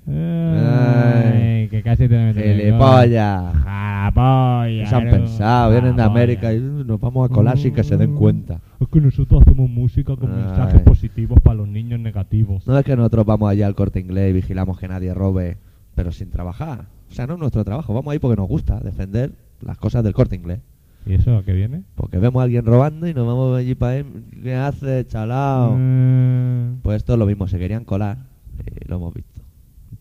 Ay, 0.07 1.69
que 1.69 1.83
casi 1.83 2.09
te 2.09 2.33
gol. 2.33 2.35
¡Gilipollas! 2.35 3.57
¡Jalapolla! 3.57 4.87
Se 4.87 4.95
han 4.95 5.11
pensado, 5.11 5.73
vienen 5.73 5.97
de. 5.97 6.03
América 6.03 6.53
y 6.53 6.59
uh, 6.59 6.85
nos 6.85 7.01
vamos 7.01 7.29
a 7.29 7.35
colar 7.35 7.59
sin 7.59 7.75
que 7.75 7.83
se 7.83 7.97
den 7.97 8.15
cuenta. 8.15 8.61
Es 8.81 8.89
que 8.89 9.01
nosotros 9.01 9.43
hacemos 9.43 9.69
música 9.69 10.15
con 10.17 10.31
Ay. 10.33 10.45
mensajes 10.45 10.81
positivos 10.83 11.41
para 11.41 11.57
los 11.57 11.69
niños 11.69 11.99
negativos. 11.99 12.67
No 12.67 12.79
es 12.79 12.85
que 12.85 12.97
nosotros 12.97 13.27
vamos 13.27 13.51
allá 13.51 13.67
al 13.67 13.75
corte 13.75 13.99
inglés 13.99 14.31
y 14.31 14.35
vigilamos 14.35 14.79
que 14.79 14.87
nadie 14.87 15.13
robe, 15.13 15.57
pero 15.97 16.13
sin 16.13 16.31
trabajar. 16.31 16.87
O 17.11 17.15
sea, 17.15 17.27
no 17.27 17.35
es 17.35 17.41
nuestro 17.41 17.65
trabajo, 17.65 17.93
vamos 17.93 18.13
ahí 18.13 18.19
porque 18.21 18.41
nos 18.41 18.49
gusta 18.49 18.79
defender 18.81 19.33
las 19.61 19.79
cosas 19.79 20.05
del 20.05 20.15
corte 20.15 20.37
inglés. 20.37 20.61
¿Y 21.05 21.15
eso 21.15 21.37
a 21.37 21.43
qué 21.43 21.53
viene? 21.53 21.83
Porque 21.97 22.19
vemos 22.19 22.41
a 22.41 22.45
alguien 22.45 22.65
robando 22.65 23.09
y 23.09 23.15
nos 23.15 23.27
vamos 23.27 23.57
allí 23.59 23.75
para 23.75 23.97
él. 23.97 24.07
¿Qué 24.43 24.55
hace, 24.55 25.05
chalao? 25.07 25.77
Mm, 25.77 26.81
Pues 26.83 26.99
esto 26.99 27.15
es 27.15 27.19
lo 27.19 27.27
mismo, 27.27 27.49
se 27.49 27.59
querían 27.59 27.85
colar 27.85 28.19
y 28.81 28.89
lo 28.89 28.97
hemos 28.97 29.13
visto. 29.15 29.41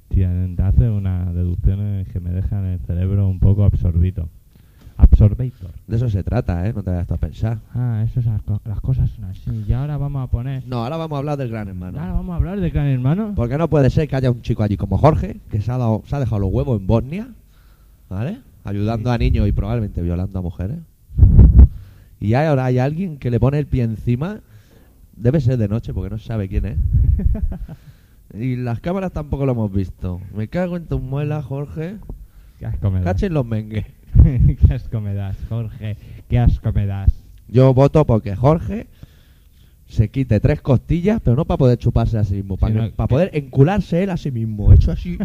Tía, 0.10 0.30
te 0.56 0.62
hace 0.62 0.90
unas 0.90 1.34
deducciones 1.34 2.08
que 2.10 2.20
me 2.20 2.32
dejan 2.32 2.66
el 2.66 2.80
cerebro 2.82 3.28
un 3.28 3.40
poco 3.40 3.64
absorbido. 3.64 4.28
Absorbator. 4.98 5.72
De 5.88 5.96
eso 5.96 6.10
se 6.10 6.24
trata, 6.24 6.68
¿eh? 6.68 6.74
No 6.74 6.84
te 6.84 6.92
vayas 6.92 7.10
a 7.12 7.18
pensar. 7.18 7.58
Ah, 7.74 8.04
eso 8.06 8.20
es 8.20 8.26
las, 8.28 8.42
co- 8.44 8.62
las 8.66 8.80
cosas 8.82 9.10
son 9.10 9.26
así. 9.26 9.50
Y 9.68 9.74
ahora 9.74 9.98
vamos 9.98 10.24
a 10.24 10.28
poner. 10.30 10.64
No, 10.68 10.84
ahora 10.84 10.98
vamos 10.98 11.16
a 11.16 11.20
hablar 11.20 11.38
del 11.38 11.50
gran 11.50 11.68
hermano. 11.70 12.00
Ahora 12.00 12.14
vamos 12.14 12.34
a 12.34 12.36
hablar 12.36 12.60
de 12.60 12.70
Gran 12.70 12.86
Hermano. 12.88 13.34
Porque 13.36 13.58
no 13.58 13.68
puede 13.70 13.90
ser 13.90 14.08
que 14.08 14.16
haya 14.16 14.30
un 14.30 14.42
chico 14.44 14.62
allí 14.62 14.78
como 14.78 14.98
Jorge, 15.00 15.40
que 15.50 15.62
se 15.62 15.72
ha, 15.72 15.78
dado- 15.78 16.04
se 16.06 16.16
ha 16.16 16.20
dejado 16.20 16.40
los 16.42 16.52
huevos 16.54 16.80
en 16.80 16.86
Bosnia, 16.86 17.30
¿vale? 18.10 18.40
Ayudando 18.64 19.10
a 19.12 19.18
niños 19.18 19.48
y 19.48 19.52
probablemente 19.52 20.02
violando 20.04 20.38
a 20.38 20.42
mujeres. 20.44 20.78
Y 22.22 22.34
ahora 22.36 22.64
hay 22.66 22.78
alguien 22.80 23.18
que 23.18 23.30
le 23.32 23.40
pone 23.40 23.60
el 23.60 23.66
pie 23.68 23.84
encima. 23.84 24.40
Debe 25.18 25.42
ser 25.42 25.58
de 25.58 25.68
noche 25.68 25.94
porque 25.94 26.10
no 26.12 26.18
se 26.20 26.28
sabe 26.28 26.48
quién 26.48 26.66
es. 26.66 26.78
Y 28.34 28.56
las 28.56 28.80
cámaras 28.80 29.12
tampoco 29.12 29.46
lo 29.46 29.52
hemos 29.52 29.74
visto. 29.74 30.22
Me 30.34 30.48
cago 30.48 30.78
en 30.78 30.86
tu 30.86 31.00
muela, 31.00 31.42
Jorge. 31.42 31.98
Qué 32.60 32.66
asco 32.66 32.90
me 32.90 33.00
das. 33.02 33.04
Cachen 33.04 33.34
los 33.34 33.46
mengues. 33.46 33.86
Qué 34.24 34.74
asco 34.74 35.02
me 35.02 35.14
das, 35.14 35.36
Jorge. 35.50 35.98
Qué 36.30 36.40
asco 36.40 36.72
me 36.72 36.86
das. 36.86 37.12
Yo 37.50 37.74
voto 37.74 38.06
porque 38.06 38.34
Jorge 38.38 38.88
se 39.86 40.10
quite 40.10 40.40
tres 40.40 40.62
costillas, 40.62 41.20
pero 41.22 41.36
no 41.36 41.44
para 41.44 41.58
poder 41.58 41.78
chuparse 41.78 42.18
a 42.18 42.24
sí 42.24 42.36
mismo, 42.36 42.56
para, 42.56 42.72
Sino 42.74 42.86
que- 42.86 42.92
para 42.96 43.08
que- 43.08 43.14
poder 43.14 43.32
encularse 43.34 44.02
él 44.02 44.10
a 44.12 44.16
sí 44.16 44.32
mismo. 44.32 44.72
Hecho 44.72 44.94
así, 44.94 45.18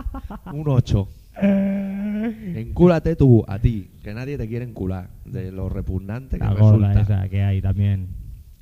un 0.54 0.64
8. 0.66 1.06
Encúlate 1.42 3.16
tú 3.16 3.44
a 3.46 3.58
ti, 3.58 3.90
que 4.02 4.14
nadie 4.14 4.38
te 4.38 4.48
quiere 4.48 4.64
encular, 4.64 5.08
de 5.24 5.52
lo 5.52 5.68
repugnante 5.68 6.38
que 6.38 6.44
La 6.44 6.52
gorda 6.54 6.88
resulta. 6.88 7.16
esa 7.20 7.28
que 7.28 7.42
hay 7.42 7.60
también. 7.60 8.08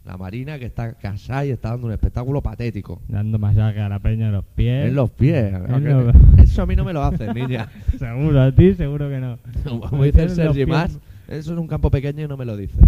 La 0.04 0.16
Marina 0.16 0.58
que 0.58 0.64
está 0.66 0.94
casada 0.94 1.44
y 1.46 1.50
está 1.50 1.70
dando 1.70 1.87
un 1.87 1.92
espectáculo 1.92 2.42
patético. 2.42 3.00
Dando 3.06 3.38
masaje 3.38 3.80
a 3.80 3.88
la 3.88 4.00
peña 4.00 4.26
en 4.26 4.32
los 4.32 4.44
pies. 4.44 4.88
En 4.88 4.94
los 4.96 5.11
pies. 5.11 5.52
En 5.68 5.85
los- 5.85 6.14
Eso 6.38 6.62
a 6.62 6.66
mí 6.66 6.74
no 6.74 6.85
me 6.85 6.92
lo 6.92 7.02
hace, 7.04 7.32
niña. 7.35 7.68
Seguro, 7.98 8.40
a 8.42 8.50
ti 8.52 8.74
seguro 8.74 9.08
que 9.08 9.20
no. 9.20 9.38
Como 9.88 10.02
dice 10.02 10.24
el 10.24 10.30
En 10.30 10.35
Sergi 10.35 10.66
más, 10.66 10.98
eso 11.28 11.52
es 11.52 11.58
un 11.58 11.68
campo 11.68 11.88
pequeño 11.90 12.24
y 12.24 12.28
no 12.28 12.37
me 12.37 12.44
lo 12.44 12.56
dice. 12.56 12.78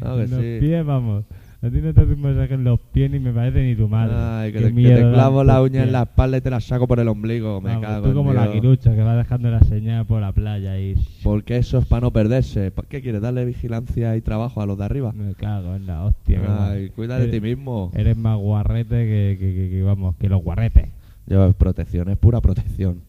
Que 0.00 0.22
en 0.22 0.30
los 0.30 0.40
sí. 0.40 0.56
pies, 0.60 0.84
vamos. 0.86 1.24
A 1.60 1.68
ti 1.70 1.80
no 1.80 1.92
te 1.92 2.00
hace 2.02 2.12
un 2.12 2.20
masaje 2.22 2.54
en 2.54 2.62
los 2.62 2.78
pies 2.78 3.10
ni 3.10 3.18
me 3.18 3.32
parece 3.32 3.60
ni 3.64 3.74
tu 3.74 3.88
madre. 3.88 4.14
Ay, 4.16 4.52
que 4.52 4.58
Qué 4.60 4.70
te, 4.70 4.74
que 4.74 5.10
clavo 5.12 5.42
la 5.42 5.60
uña 5.60 5.82
en 5.82 5.90
la 5.90 6.02
espalda 6.02 6.36
y 6.36 6.40
te 6.40 6.50
la 6.50 6.60
saco 6.60 6.86
por 6.86 7.00
el 7.00 7.08
ombligo. 7.08 7.60
Me 7.60 7.70
Vamos, 7.70 7.84
cago 7.84 8.02
tú 8.04 8.08
en 8.10 8.14
como 8.14 8.32
la 8.32 8.52
quirucha 8.52 8.94
que 8.94 9.02
va 9.02 9.16
dejando 9.16 9.50
la 9.50 9.58
señal 9.64 10.06
por 10.06 10.20
la 10.20 10.30
playa 10.30 10.78
y 10.78 10.94
Porque 11.24 11.56
eso 11.56 11.78
es 11.78 11.86
para 11.86 12.02
no 12.02 12.12
perderse. 12.12 12.70
¿Pa- 12.70 12.84
¿Qué 12.88 13.02
quieres? 13.02 13.22
¿Darle 13.22 13.44
vigilancia 13.44 14.14
y 14.16 14.20
trabajo 14.20 14.62
a 14.62 14.66
los 14.66 14.78
de 14.78 14.84
arriba? 14.84 15.10
me 15.12 15.34
cago 15.34 15.74
en 15.74 15.86
la 15.88 16.04
hostia. 16.04 16.40
Ay, 16.70 16.90
cuida 16.90 17.16
de 17.18 17.24
Eres- 17.24 17.34
ti 17.34 17.40
mismo. 17.40 17.90
Eres 17.92 18.16
más 18.16 18.38
guarrete 18.38 18.94
que, 19.06 19.36
que, 19.40 19.54
que- 19.54 19.70
que, 19.70 19.82
vamos, 19.82 20.14
que 20.14 20.28
los 20.28 20.40
guarretes. 20.40 20.86
Yo, 21.26 21.52
protección, 21.54 22.08
es 22.08 22.18
pura 22.18 22.40
protección. 22.40 23.00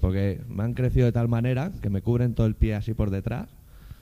Porque 0.00 0.40
me 0.48 0.62
han 0.62 0.74
crecido 0.74 1.06
de 1.06 1.12
tal 1.12 1.26
manera 1.26 1.72
que 1.82 1.90
me 1.90 2.00
cubren 2.00 2.34
todo 2.34 2.46
el 2.46 2.54
pie 2.54 2.76
así 2.76 2.94
por 2.94 3.10
detrás 3.10 3.48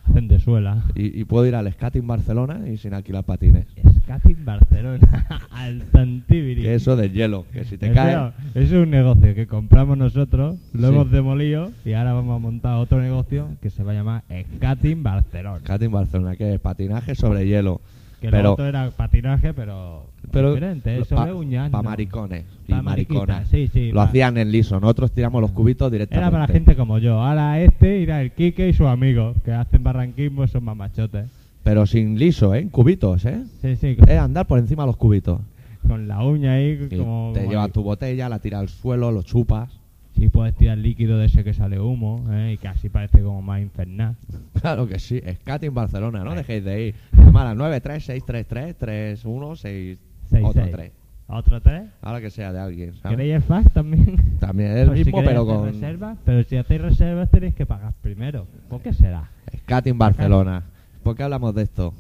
Hacen 0.08 0.28
de 0.28 0.38
suela. 0.38 0.82
y, 0.94 1.18
y 1.20 1.24
puedo 1.24 1.46
ir 1.46 1.54
al 1.54 1.70
skating 1.72 2.06
Barcelona 2.06 2.60
y 2.68 2.76
sin 2.76 2.92
alquilar 2.94 3.24
patines. 3.24 3.66
Skating 4.02 4.44
Barcelona. 4.44 4.98
Al 5.50 5.80
Tantibiri. 5.92 6.60
Que 6.62 6.74
eso 6.74 6.94
del 6.94 7.12
hielo, 7.12 7.46
que 7.52 7.64
si 7.64 7.78
te 7.78 7.86
Eso- 7.86 7.94
cae... 7.94 8.14
Eso 8.54 8.76
es 8.76 8.82
un 8.82 8.90
negocio 8.90 9.34
que 9.34 9.46
compramos 9.46 9.96
nosotros, 9.96 10.56
lo 10.74 10.88
Sí. 10.88 10.94
hemos 10.94 11.10
demolido 11.10 11.70
y 11.86 11.92
ahora 11.94 12.12
vamos 12.12 12.36
a 12.36 12.38
montar 12.38 12.74
otro 12.76 13.00
negocio 13.00 13.48
que 13.62 13.70
se 13.70 13.82
va 13.82 13.92
a 13.92 13.94
llamar 13.94 14.24
Skating 14.56 15.02
Barcelona. 15.02 15.60
Skating 15.60 15.90
Barcelona, 15.90 16.36
que 16.36 16.54
es 16.54 16.60
patinaje 16.60 17.14
sobre 17.14 17.46
hielo. 17.46 17.80
Que 18.26 18.30
pero- 18.30 18.42
lo 18.42 18.52
otro 18.52 18.66
era 18.66 18.90
patinaje, 18.90 19.52
pero, 19.54 20.06
Pero 20.30 20.54
diferente, 20.54 21.04
sobre 21.04 21.32
pa- 21.32 21.34
uñas. 21.34 21.70
pa 21.70 21.78
no. 21.78 21.90
maricones 21.90 22.44
y 22.66 22.70
Pa 22.72 22.82
mariconas. 22.82 23.48
sí, 23.48 23.68
sí, 23.72 23.88
Lo 23.90 23.96
pa- 23.96 24.04
hacían 24.04 24.38
en 24.38 24.50
liso, 24.50 24.80
nosotros 24.80 25.12
tiramos 25.12 25.40
los 25.42 25.50
cubitos 25.52 25.90
directamente. 25.92 26.26
Era 26.26 26.30
para 26.30 26.52
gente 26.52 26.74
como 26.76 26.98
yo. 26.98 27.20
Ahora 27.20 27.60
este 27.60 27.98
irá 28.00 28.22
el 28.22 28.32
Quique 28.32 28.68
y 28.68 28.72
sus 28.72 28.87
amigos, 28.87 29.37
que 29.44 29.52
hacen 29.52 29.82
barranquismo, 29.82 30.46
son 30.46 30.64
mamachotes. 30.64 31.26
Pero 31.62 31.87
sin 31.87 32.18
liso, 32.18 32.54
¿eh? 32.54 32.60
En 32.60 32.68
cubitos, 32.68 33.24
¿eh? 33.24 33.42
Sí, 33.62 33.76
sí, 33.76 33.96
Es 34.06 34.18
andar 34.18 34.46
por 34.46 34.58
encima 34.58 34.82
de 34.84 34.87
los 34.88 34.96
cubitos. 34.96 35.40
con 35.87 36.08
la 36.08 36.22
uña 36.24 36.54
ahí, 36.54 36.76
como. 36.96 37.32
te 37.34 37.40
como 37.40 37.50
llevas 37.50 37.66
ahí. 37.66 37.72
tu 37.72 37.82
botella, 37.82 38.28
la 38.30 38.38
tiras 38.38 38.60
al 38.60 38.68
suelo, 38.70 39.10
lo 39.12 39.22
chupas. 39.22 39.70
Sí, 40.16 40.29
puedes 40.29 40.55
tirar 40.55 40.79
líquido 40.79 41.18
de 41.18 41.27
ese 41.27 41.42
que 41.42 41.55
sale 41.55 41.81
humo, 41.81 42.24
¿eh? 42.31 42.53
y 42.55 42.59
casi 42.59 42.88
parece 42.88 43.20
como 43.22 43.42
más 43.42 43.61
infernal. 43.61 44.14
Claro 44.61 44.87
que 44.87 44.98
sí. 44.98 45.20
Skating 45.42 45.74
Barcelona, 45.74 46.24
no 46.24 46.35
dejéis 46.35 46.64
de 46.64 46.87
ir. 46.87 46.94
Llamar 47.12 47.48
al 47.48 47.59
936333163. 47.59 49.98
Seis, 50.31 50.42
Otro 50.42 50.62
seis. 50.62 50.74
3. 50.74 50.92
¿Otro 51.27 51.61
tres? 51.61 51.85
Ahora 52.03 52.20
que 52.20 52.31
sea 52.31 52.53
de 52.53 52.61
alguien, 52.61 52.94
¿sabes? 52.96 53.16
¿Queréis 53.16 53.35
el 53.37 53.42
fax 53.42 53.72
también? 53.72 54.37
También 54.40 54.70
es 54.72 54.77
el 54.79 54.87
Pues 54.88 54.98
si 55.00 55.05
mismo, 55.07 55.22
pero 55.24 55.46
con 55.46 55.64
reservas, 55.66 56.18
pero 56.24 56.42
si 56.44 56.57
hacéis 56.57 56.81
reservas 56.81 57.31
tenéis 57.31 57.55
que 57.55 57.66
pagar 57.66 57.92
primero. 58.03 58.46
¿Por 58.68 58.81
qué 58.83 58.92
será? 58.92 59.31
Skating 59.62 59.98
Barcelona. 59.98 60.62
¿Por 61.03 61.16
qué 61.16 61.22
hablamos 61.22 61.55
de 61.55 61.62
esto? 61.62 61.94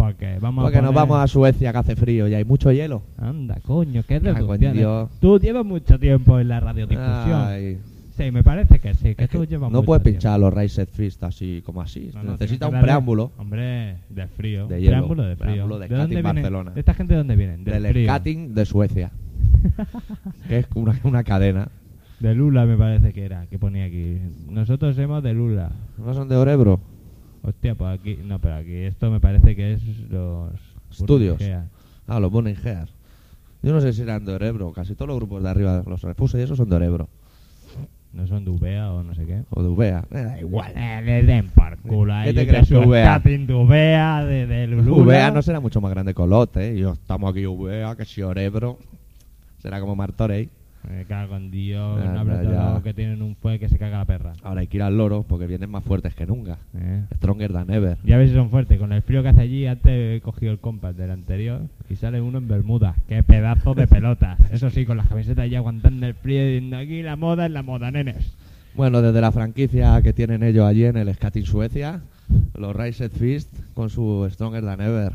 Porque 0.00 0.38
vamos 0.40 0.64
Porque 0.64 0.78
a 0.78 0.82
nos 0.82 0.94
vamos 0.94 1.18
a 1.22 1.26
Suecia 1.26 1.72
que 1.72 1.78
hace 1.78 1.94
frío 1.96 2.26
y 2.26 2.34
hay 2.34 2.44
mucho 2.44 2.72
hielo. 2.72 3.02
Anda, 3.18 3.58
coño, 3.62 4.02
qué 4.08 4.18
reducciones. 4.18 5.08
Tú 5.20 5.38
llevas 5.38 5.64
mucho 5.66 5.98
tiempo 5.98 6.40
en 6.40 6.48
la 6.48 6.58
radiodifusión. 6.60 7.42
Ay, 7.46 7.78
Sí, 8.16 8.30
me 8.30 8.42
parece 8.42 8.78
que 8.80 8.92
sí, 8.94 9.14
que 9.14 9.24
es 9.24 9.30
que 9.30 9.38
tú 9.38 9.44
llevas 9.46 9.70
no 9.70 9.78
mucho 9.78 9.86
puedes 9.86 10.02
tiempo. 10.02 10.18
pinchar 10.18 10.40
los 10.40 10.52
Raised 10.52 10.88
Fist 10.88 11.22
así 11.24 11.62
como 11.64 11.80
así. 11.82 12.10
No, 12.14 12.22
no, 12.22 12.32
Necesita 12.32 12.66
un 12.66 12.72
darle- 12.74 12.82
preámbulo 12.84 13.32
Hombre, 13.38 13.96
de 14.10 14.26
frío. 14.26 14.66
De 14.66 14.78
hielo. 14.80 14.90
Preámbulo 14.90 15.22
de 15.22 15.36
frío. 15.36 15.52
Preámbulo 15.52 15.78
de 15.78 15.88
¿De 15.88 15.96
dónde? 15.96 16.22
Barcelona. 16.22 16.72
¿Esta 16.76 16.92
gente 16.94 17.14
de 17.14 17.18
dónde 17.18 17.36
vienen? 17.36 17.64
Del, 17.64 17.82
del 17.82 18.04
skating 18.04 18.54
de 18.54 18.64
Suecia. 18.66 19.10
que 20.48 20.58
es 20.58 20.66
una, 20.74 20.98
una 21.04 21.24
cadena. 21.24 21.68
De 22.18 22.34
Lula 22.34 22.66
me 22.66 22.76
parece 22.76 23.12
que 23.14 23.24
era, 23.24 23.46
que 23.46 23.58
ponía 23.58 23.84
aquí. 23.86 24.18
Nosotros 24.50 24.96
somos 24.96 25.22
de 25.22 25.32
Lula. 25.32 25.72
¿No 25.98 26.12
son 26.12 26.28
de 26.28 26.36
Orebro? 26.36 26.80
Hostia, 27.42 27.74
pues 27.74 27.98
aquí, 27.98 28.18
no, 28.24 28.38
pero 28.38 28.56
aquí 28.56 28.74
esto 28.74 29.10
me 29.10 29.20
parece 29.20 29.56
que 29.56 29.74
es 29.74 29.82
los... 30.10 30.52
Estudios. 30.90 31.40
Ah, 32.06 32.20
los 32.20 32.30
Burning 32.30 32.56
Head. 32.64 32.88
Yo 33.62 33.72
no 33.72 33.80
sé 33.80 33.92
si 33.92 34.02
eran 34.02 34.24
de 34.24 34.34
Orebro. 34.34 34.72
Casi 34.72 34.94
todos 34.94 35.08
los 35.08 35.16
grupos 35.16 35.42
de 35.42 35.50
arriba, 35.50 35.82
los 35.86 36.02
refusos 36.02 36.40
y 36.40 36.42
esos 36.42 36.56
son 36.56 36.68
de 36.68 36.76
Orebro. 36.76 37.08
No 38.12 38.26
son 38.26 38.44
de 38.44 38.50
Ubea 38.50 38.90
o 38.92 39.04
no 39.04 39.14
sé 39.14 39.24
qué. 39.24 39.42
O 39.50 39.62
de 39.62 39.68
Uvea. 39.68 40.04
Me 40.10 40.24
da 40.24 40.40
igual. 40.40 40.72
Eh, 40.74 41.00
le 41.04 41.22
den 41.22 41.48
por 41.50 41.78
culo. 41.78 42.12
¿Qué 42.24 42.34
te 42.34 42.46
crees, 42.46 42.70
Ubea? 42.72 43.20
de 43.20 43.54
Ubea, 43.54 44.24
de, 44.24 44.46
de 44.46 44.66
no 44.66 45.42
será 45.42 45.60
mucho 45.60 45.80
más 45.80 45.92
grande 45.92 46.12
que 46.12 46.20
Olote. 46.20 46.70
¿eh? 46.70 46.74
Y 46.74 46.80
yo, 46.80 46.92
estamos 46.94 47.30
aquí 47.30 47.46
Uvea, 47.46 47.94
que 47.94 48.04
si 48.04 48.22
Orebro. 48.22 48.78
Será 49.58 49.78
como 49.80 49.94
Martorey. 49.94 50.48
Me 50.88 51.04
cago 51.04 51.36
en 51.36 51.50
Dios, 51.50 52.00
Anda, 52.00 52.12
no 52.12 52.20
hables 52.20 52.40
de 52.40 52.82
que 52.82 52.94
tienen 52.94 53.20
un 53.20 53.36
fue 53.36 53.58
que 53.58 53.68
se 53.68 53.78
caga 53.78 53.98
la 53.98 54.04
perra. 54.06 54.32
Ahora 54.42 54.62
hay 54.62 54.66
que 54.66 54.78
ir 54.78 54.82
al 54.82 54.96
loro 54.96 55.24
porque 55.28 55.46
vienen 55.46 55.70
más 55.70 55.84
fuertes 55.84 56.14
que 56.14 56.26
nunca. 56.26 56.58
Eh. 56.74 57.04
Stronger 57.16 57.52
than 57.52 57.70
ever. 57.70 57.98
Ya 58.02 58.16
ves 58.16 58.30
si 58.30 58.36
son 58.36 58.50
fuertes. 58.50 58.78
Con 58.78 58.92
el 58.92 59.02
frío 59.02 59.22
que 59.22 59.28
hace 59.28 59.42
allí, 59.42 59.66
antes 59.66 59.92
he 59.92 60.20
cogido 60.22 60.52
el 60.52 60.58
compás 60.58 60.96
del 60.96 61.10
anterior 61.10 61.60
y 61.90 61.96
sale 61.96 62.20
uno 62.20 62.38
en 62.38 62.48
Bermuda. 62.48 62.94
¡Qué 63.08 63.22
pedazo 63.22 63.74
de 63.74 63.86
pelotas! 63.86 64.38
Eso 64.50 64.70
sí, 64.70 64.86
con 64.86 64.96
las 64.96 65.08
camisetas 65.08 65.50
ya 65.50 65.58
aguantando 65.58 66.06
el 66.06 66.14
frío 66.14 66.42
y 66.42 66.54
diciendo 66.54 66.78
aquí 66.78 67.02
la 67.02 67.16
moda 67.16 67.46
es 67.46 67.52
la 67.52 67.62
moda, 67.62 67.90
nenes. 67.90 68.34
Bueno, 68.74 69.02
desde 69.02 69.20
la 69.20 69.32
franquicia 69.32 70.00
que 70.00 70.12
tienen 70.12 70.42
ellos 70.42 70.64
allí 70.64 70.84
en 70.84 70.96
el 70.96 71.12
Skating 71.14 71.44
Suecia, 71.44 72.00
los 72.56 72.74
Raised 72.74 73.10
Fist 73.10 73.48
con 73.74 73.90
su 73.90 74.26
Stronger 74.30 74.64
Than 74.64 74.80
Ever. 74.80 75.12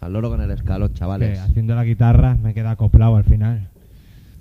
Al 0.00 0.12
loro 0.12 0.30
con 0.30 0.40
el 0.40 0.50
escalón, 0.50 0.88
Que 0.88 0.94
chavales. 0.94 1.38
haciendo 1.38 1.74
la 1.74 1.84
guitarra 1.84 2.36
me 2.36 2.52
queda 2.54 2.72
acoplado 2.72 3.16
al 3.16 3.24
final. 3.24 3.68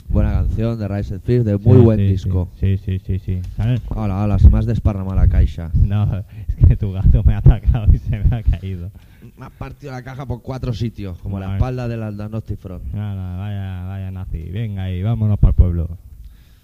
Buena 0.09 0.31
canción 0.33 0.77
de 0.77 0.87
Rise 0.87 1.19
Fist, 1.19 1.45
de 1.45 1.57
muy 1.57 1.77
Sí, 1.77 1.83
buen 1.83 1.99
sí, 1.99 2.05
disco. 2.07 2.49
Sí, 2.59 2.77
sí, 2.77 2.99
sí, 2.99 3.17
sí. 3.19 3.41
¿Sabes? 3.57 3.81
Hola, 3.89 4.23
hola, 4.23 4.37
se 4.37 4.49
me 4.49 4.59
has 4.59 4.65
desparramado 4.65 5.15
la 5.15 5.27
caixa. 5.27 5.71
No, 5.73 6.03
es 6.57 6.65
que 6.67 6.75
tu 6.75 6.91
gato 6.91 7.23
me 7.23 7.33
ha 7.33 7.37
atacado 7.37 7.87
y 7.91 7.97
se 7.97 8.19
me 8.19 8.35
ha 8.35 8.43
caído. 8.43 8.91
Me 9.37 9.45
has 9.45 9.51
partido 9.53 9.91
la 9.93 10.03
caja 10.03 10.25
por 10.27 10.41
cuatro 10.43 10.73
sitios, 10.73 11.17
como 11.19 11.39
la 11.39 11.47
Vale. 11.47 11.57
espalda 11.57 11.87
del 11.87 12.03
Aldanosti 12.03 12.55
Front. 12.57 12.93
Nada, 12.93 13.37
vaya, 13.37 13.85
vaya 13.87 14.11
nazi. 14.11 14.43
Venga 14.51 14.83
ahí, 14.83 15.01
vámonos 15.01 15.39
para 15.39 15.49
el 15.51 15.55
pueblo. 15.55 15.97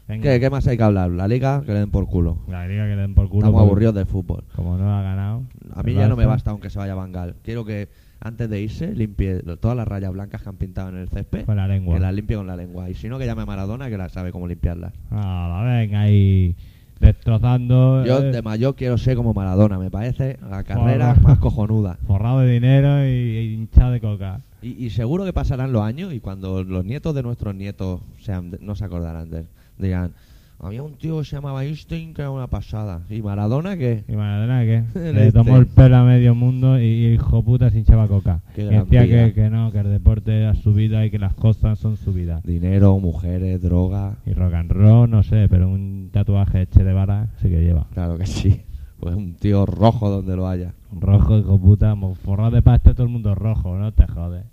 Venga. 0.08 0.24
¿Qué, 0.24 0.40
¿Qué 0.40 0.50
más 0.50 0.68
hay 0.68 0.78
que 0.78 0.84
hablar? 0.84 1.10
La 1.12 1.28
liga, 1.28 1.62
que 1.66 1.72
le 1.74 1.80
den 1.80 1.90
por 1.92 2.08
culo. 2.08 2.38
La 2.50 2.68
liga 2.68 2.84
que 2.86 2.96
le 2.96 3.02
den 3.02 3.16
por 3.16 3.30
culo. 3.30 3.46
Estamos 3.48 3.62
aburridos 3.62 3.96
del 3.96 4.06
fútbol. 4.06 4.44
Como 4.56 4.78
no 4.78 4.96
ha 4.96 5.02
ganado. 5.02 5.44
A 5.74 5.82
mí 5.84 5.94
ya 5.94 6.08
no 6.08 6.16
me 6.16 6.26
basta 6.26 6.52
aunque 6.52 6.70
se 6.70 6.78
vaya 6.78 6.94
Bangal. 6.94 7.36
Quiero 7.44 7.64
que 7.66 7.90
antes 8.22 8.50
de 8.50 8.62
irse 8.62 8.94
limpie 8.94 9.42
todas 9.60 9.78
las 9.78 9.88
rayas 9.88 10.12
blancas 10.12 10.42
que 10.42 10.50
han 10.50 10.58
pintado 10.58 10.90
en 10.90 10.98
el 10.98 11.10
césped. 11.10 11.46
Con 11.46 11.56
la 11.56 11.68
lengua. 11.68 11.96
Que 11.96 12.02
las 12.02 12.14
limpie 12.14 12.36
con 12.36 12.48
la 12.48 12.56
lengua. 12.56 12.90
Y 12.90 12.96
si 12.96 13.08
no, 13.08 13.18
que 13.18 13.26
llame 13.26 13.44
a 13.44 13.46
Maradona 13.46 13.90
que 13.90 13.98
la 13.98 14.10
sabe 14.10 14.32
cómo 14.32 14.48
limpiarlas. 14.48 14.94
Ah, 15.12 15.64
venga 15.66 16.02
ahí. 16.02 16.56
Destrozando. 17.00 18.06
Yo 18.06 18.20
eh, 18.20 18.32
de 18.32 18.42
mayor 18.42 18.76
quiero 18.76 18.98
ser 18.98 19.16
como 19.16 19.34
Maradona. 19.34 19.80
Me 19.80 19.90
parece 19.90 20.38
la 20.50 20.64
carrera 20.64 21.16
más 21.22 21.40
cojonuda. 21.40 21.98
forrado 22.08 22.40
de 22.40 22.52
dinero 22.52 23.06
y, 23.06 23.10
y 23.10 23.54
hinchado 23.54 23.92
de 23.92 24.02
coca. 24.02 24.42
Y, 24.62 24.86
y 24.86 24.90
seguro 24.90 25.24
que 25.24 25.32
pasarán 25.32 25.72
los 25.72 25.84
años 25.84 26.14
y 26.14 26.20
cuando 26.20 26.64
los 26.64 26.84
nietos 26.84 27.16
de 27.16 27.24
nuestros 27.24 27.56
nietos 27.56 28.02
sean, 28.20 28.58
no 28.60 28.76
se 28.76 28.84
acordarán 28.84 29.30
de 29.30 29.40
él. 29.40 29.46
Dirán, 29.78 30.12
había 30.60 30.84
un 30.84 30.94
tío 30.96 31.20
que 31.20 31.26
se 31.26 31.36
llamaba 31.36 31.64
Einstein 31.64 32.14
que 32.14 32.22
era 32.22 32.32
una 32.32 32.48
pasada. 32.48 33.02
¿Y 33.10 33.22
Maradona 33.22 33.78
qué? 33.78 34.04
¿Y 34.08 34.14
Maradona 34.14 34.62
qué? 34.62 34.84
Le 35.14 35.32
tomó 35.32 35.58
este. 35.58 35.62
el 35.62 35.68
pelo 35.68 35.98
a 35.98 36.04
medio 36.04 36.36
mundo 36.36 36.80
y, 36.80 36.84
y 36.84 37.14
hijo 37.14 37.44
puta 37.44 37.70
se 37.70 37.80
hinchaba 37.80 38.08
coca. 38.08 38.42
Qué 38.56 38.64
y 38.64 38.70
decía 38.70 39.08
que, 39.08 39.34
que 39.34 39.50
no, 39.50 39.72
que 39.72 39.80
el 39.80 39.90
deporte 39.90 40.38
era 40.38 40.56
su 40.56 40.74
vida 40.74 41.06
y 41.06 41.12
que 41.12 41.20
las 41.20 41.34
cosas 41.34 41.80
son 41.80 41.98
su 41.98 42.14
vida. 42.14 42.42
Dinero, 42.44 43.00
mujeres, 43.00 43.62
droga. 43.62 44.18
Y 44.26 44.34
rock 44.34 44.54
and 44.54 44.72
roll, 44.72 45.10
no 45.10 45.24
sé, 45.24 45.48
pero 45.50 45.70
un 45.70 46.10
tatuaje 46.12 46.68
Che 46.68 46.84
de 46.84 46.94
vara 46.94 47.30
sí 47.42 47.50
que 47.50 47.62
lleva. 47.62 47.88
Claro 47.94 48.18
que 48.18 48.26
sí. 48.26 48.62
Pues 49.00 49.16
un 49.16 49.36
tío 49.36 49.66
rojo 49.66 50.10
donde 50.10 50.36
lo 50.36 50.48
haya. 50.48 50.74
Rojo, 50.92 51.38
hijo 51.38 51.58
puta, 51.58 51.96
forrado 52.22 52.52
de 52.52 52.62
pasta 52.62 52.94
todo 52.94 53.04
el 53.04 53.10
mundo 53.10 53.34
rojo, 53.34 53.78
no 53.78 53.94
te 53.94 54.06
jodes. 54.08 54.46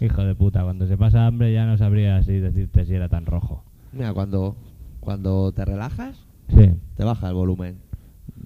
Hijo 0.00 0.24
de 0.24 0.34
puta, 0.34 0.64
cuando 0.64 0.88
se 0.88 0.96
pasa 0.96 1.26
hambre 1.26 1.52
ya 1.52 1.64
no 1.64 1.78
sabría 1.78 2.16
así 2.16 2.40
decirte 2.40 2.84
si 2.84 2.94
era 2.94 3.08
tan 3.08 3.24
rojo. 3.24 3.62
Mira, 3.92 4.12
cuando, 4.12 4.56
cuando 5.04 5.52
te 5.52 5.64
relajas, 5.64 6.16
Sí. 6.48 6.70
te 6.96 7.04
baja 7.04 7.28
el 7.28 7.34
volumen. 7.34 7.76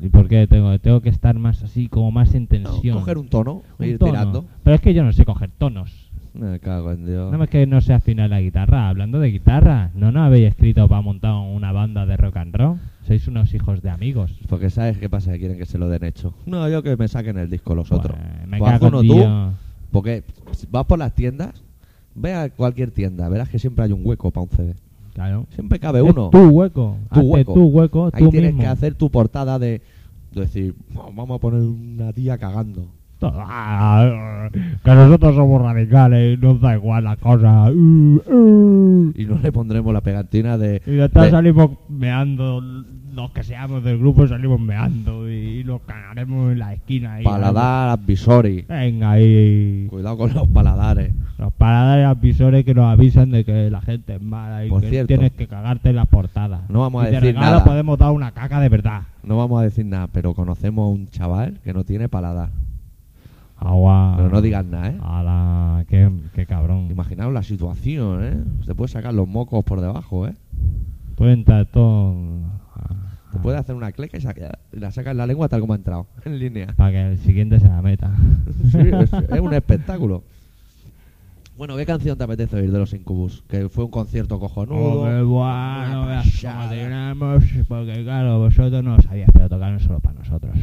¿Y 0.00 0.08
por 0.10 0.28
qué 0.28 0.46
tengo, 0.46 0.78
tengo 0.78 1.00
que 1.00 1.08
estar 1.08 1.36
más 1.38 1.62
así, 1.62 1.88
como 1.88 2.10
más 2.12 2.34
en 2.34 2.42
No, 2.44 2.48
tensión? 2.48 2.98
coger 2.98 3.18
un 3.18 3.28
tono 3.28 3.62
Un 3.78 3.86
ir 3.86 3.98
tono. 3.98 4.12
tirando. 4.12 4.44
Pero 4.62 4.76
es 4.76 4.80
que 4.80 4.94
yo 4.94 5.02
no 5.02 5.12
sé 5.12 5.24
coger 5.24 5.50
tonos. 5.58 6.10
Me 6.34 6.60
cago 6.60 6.92
en 6.92 7.04
Dios. 7.04 7.32
No 7.32 7.42
es 7.42 7.50
que 7.50 7.66
no 7.66 7.80
sé 7.80 7.94
afinar 7.94 8.30
la 8.30 8.40
guitarra. 8.40 8.88
Hablando 8.88 9.18
de 9.18 9.30
guitarra, 9.30 9.90
¿no 9.94 10.12
nos 10.12 10.22
habéis 10.26 10.46
escrito 10.48 10.86
para 10.86 11.00
montar 11.00 11.32
una 11.34 11.72
banda 11.72 12.06
de 12.06 12.16
rock 12.16 12.36
and 12.36 12.54
roll? 12.54 12.78
Sois 13.02 13.26
unos 13.26 13.52
hijos 13.54 13.82
de 13.82 13.90
amigos. 13.90 14.38
Porque 14.48 14.70
sabes 14.70 14.98
qué 14.98 15.08
pasa, 15.08 15.32
que 15.32 15.38
quieren 15.40 15.58
que 15.58 15.66
se 15.66 15.78
lo 15.78 15.88
den 15.88 16.04
hecho. 16.04 16.34
No, 16.46 16.68
yo 16.68 16.82
que 16.84 16.96
me 16.96 17.08
saquen 17.08 17.38
el 17.38 17.50
disco 17.50 17.74
los 17.74 17.90
otros. 17.90 18.16
Pues, 18.16 18.46
me 18.48 18.58
Pues 18.58 18.70
cago 18.70 18.86
uno 18.88 19.00
en 19.00 19.08
tú, 19.08 19.56
porque 19.90 20.22
vas 20.70 20.84
por 20.84 20.98
las 20.98 21.14
tiendas, 21.14 21.64
ve 22.14 22.34
a 22.34 22.50
cualquier 22.50 22.92
tienda, 22.92 23.28
verás 23.28 23.48
que 23.48 23.58
siempre 23.58 23.86
hay 23.86 23.92
un 23.92 24.02
hueco 24.04 24.30
para 24.30 24.44
un 24.44 24.50
CD. 24.50 24.74
Claro. 25.18 25.46
Siempre 25.50 25.78
cabe 25.80 25.98
Es 25.98 26.04
uno. 26.14 26.30
tu 26.30 26.38
hueco. 26.48 26.96
Tu 27.12 27.18
Hazte 27.20 27.26
hueco. 27.28 27.54
tu 27.54 27.64
hueco, 27.66 28.10
Ahí 28.12 28.22
tú 28.24 28.30
tienes 28.30 28.50
mismo. 28.50 28.62
que 28.62 28.68
hacer 28.68 28.94
tu 28.94 29.10
portada 29.10 29.58
de, 29.58 29.82
de 30.32 30.40
decir, 30.40 30.74
vamos 30.94 31.30
a 31.36 31.40
poner 31.40 31.60
una 31.62 32.12
tía 32.12 32.38
cagando. 32.38 32.86
Ah, 33.20 34.48
Que 34.84 34.90
nosotros 34.94 35.34
somos 35.34 35.60
radicales, 35.60 36.38
nos 36.38 36.60
da 36.60 36.76
igual 36.76 37.02
la 37.02 37.16
cosa. 37.16 37.68
Y 37.72 37.74
no 39.24 39.38
le 39.42 39.50
pondremos 39.52 39.92
la 39.92 40.00
pegatina 40.02 40.56
de... 40.56 40.80
Y 40.86 40.92
después 40.92 41.24
de- 41.24 41.30
salimos 41.32 41.70
meando, 41.88 42.62
los 43.18 43.32
que 43.32 43.42
seamos 43.42 43.82
del 43.82 43.98
grupo 43.98 44.28
salimos 44.28 44.60
meando 44.60 45.28
y 45.28 45.64
nos 45.64 45.80
cagaremos 45.80 46.52
en 46.52 46.60
la 46.60 46.72
esquina. 46.74 47.14
ahí. 47.14 47.24
paladar 47.24 47.88
advisory. 47.88 48.64
Venga, 48.68 49.10
ahí. 49.10 49.88
Cuidado 49.90 50.16
con 50.16 50.32
los 50.32 50.46
paladares. 50.46 51.12
Los 51.36 51.52
paradares 51.52 52.06
avisores 52.06 52.64
que 52.64 52.74
nos 52.74 52.84
avisan 52.84 53.32
de 53.32 53.44
que 53.44 53.70
la 53.70 53.80
gente 53.80 54.14
es 54.14 54.22
mala 54.22 54.64
y 54.64 54.68
Por 54.68 54.82
que 54.82 54.90
cierto. 54.90 55.08
tienes 55.08 55.32
que 55.32 55.48
cagarte 55.48 55.90
en 55.90 55.96
las 55.96 56.06
portadas. 56.06 56.70
No 56.70 56.80
vamos 56.80 57.02
a 57.04 57.08
y 57.08 57.10
de 57.10 57.16
decir 57.16 57.34
regalo 57.34 57.52
nada. 57.56 57.64
podemos 57.64 57.98
dar 57.98 58.12
una 58.12 58.30
caca 58.30 58.60
de 58.60 58.68
verdad. 58.68 59.02
No 59.24 59.36
vamos 59.36 59.60
a 59.60 59.64
decir 59.64 59.84
nada, 59.84 60.06
pero 60.06 60.34
conocemos 60.34 60.84
a 60.84 60.88
un 60.88 61.08
chaval 61.08 61.58
que 61.64 61.74
no 61.74 61.82
tiene 61.82 62.08
paladar. 62.08 62.50
Agua. 63.56 64.14
Pero 64.16 64.28
no 64.28 64.40
digas 64.40 64.64
nada, 64.64 64.90
¿eh? 64.90 64.98
Ala, 65.02 65.84
qué, 65.88 66.08
qué 66.34 66.46
cabrón. 66.46 66.86
Imaginaos 66.88 67.32
la 67.34 67.42
situación, 67.42 68.24
¿eh? 68.24 68.36
Se 68.64 68.76
puede 68.76 68.92
sacar 68.92 69.12
los 69.12 69.26
mocos 69.26 69.64
por 69.64 69.80
debajo, 69.80 70.28
¿eh? 70.28 70.34
Pueden 71.16 71.40
estar. 71.40 71.66
Te 73.32 73.38
puede 73.38 73.58
hacer 73.58 73.74
una 73.74 73.92
cleca 73.92 74.16
y, 74.16 74.20
saca- 74.20 74.58
la 74.72 74.90
saca 74.90 75.10
en 75.10 75.16
la 75.18 75.26
lengua 75.26 75.48
tal 75.48 75.60
como 75.60 75.74
ha 75.74 75.76
entrado, 75.76 76.06
en 76.24 76.38
línea. 76.38 76.68
Para 76.76 76.90
que 76.92 77.12
el 77.12 77.18
siguiente 77.18 77.60
se 77.60 77.68
la 77.68 77.82
meta. 77.82 78.10
Sí, 78.72 78.78
es, 78.78 79.12
es 79.12 79.40
un 79.40 79.52
espectáculo. 79.54 80.24
Bueno, 81.56 81.76
¿qué 81.76 81.84
canción 81.86 82.16
te 82.16 82.22
apetece 82.24 82.56
oír 82.56 82.70
de 82.70 82.78
los 82.78 82.92
Incubus? 82.92 83.42
Que 83.48 83.68
fue 83.68 83.84
un 83.84 83.90
concierto 83.90 84.38
cojonudo. 84.38 85.00
Hombre, 85.02 85.22
bueno, 85.24 86.02
una 86.02 86.06
veas 86.06 86.40
cómo 86.40 86.52
pasada. 86.54 87.64
porque 87.68 88.04
claro, 88.04 88.38
vosotros 88.38 88.84
no 88.84 89.00
sabíais, 89.02 89.28
pero 89.32 89.48
tocaron 89.48 89.80
solo 89.80 89.98
para 89.98 90.20
nosotros. 90.20 90.56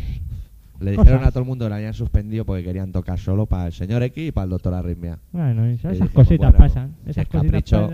Le 0.80 0.91
dijeron 0.91 1.17
Cosas. 1.19 1.28
a 1.28 1.32
todo 1.32 1.39
el 1.41 1.47
mundo 1.47 1.65
que 1.65 1.69
la 1.69 1.75
habían 1.78 1.93
suspendido 1.93 2.45
porque 2.45 2.63
querían 2.63 2.91
tocar 2.91 3.17
solo 3.19 3.45
para 3.45 3.67
el 3.67 3.73
señor 3.73 4.04
X 4.04 4.28
y 4.30 4.32
para 4.32 4.43
el 4.45 4.49
doctor 4.51 4.73
Arritmia. 4.73 5.19
Bueno, 5.32 5.69
y 5.69 5.73
esas 5.73 5.91
dijimos, 5.93 6.13
cositas 6.13 6.51
bueno, 6.51 6.58
pasan. 6.65 6.95
Esas 7.06 7.23
es 7.23 7.28
cositas 7.30 7.41
capricho, 7.51 7.82
pasan. 7.84 7.89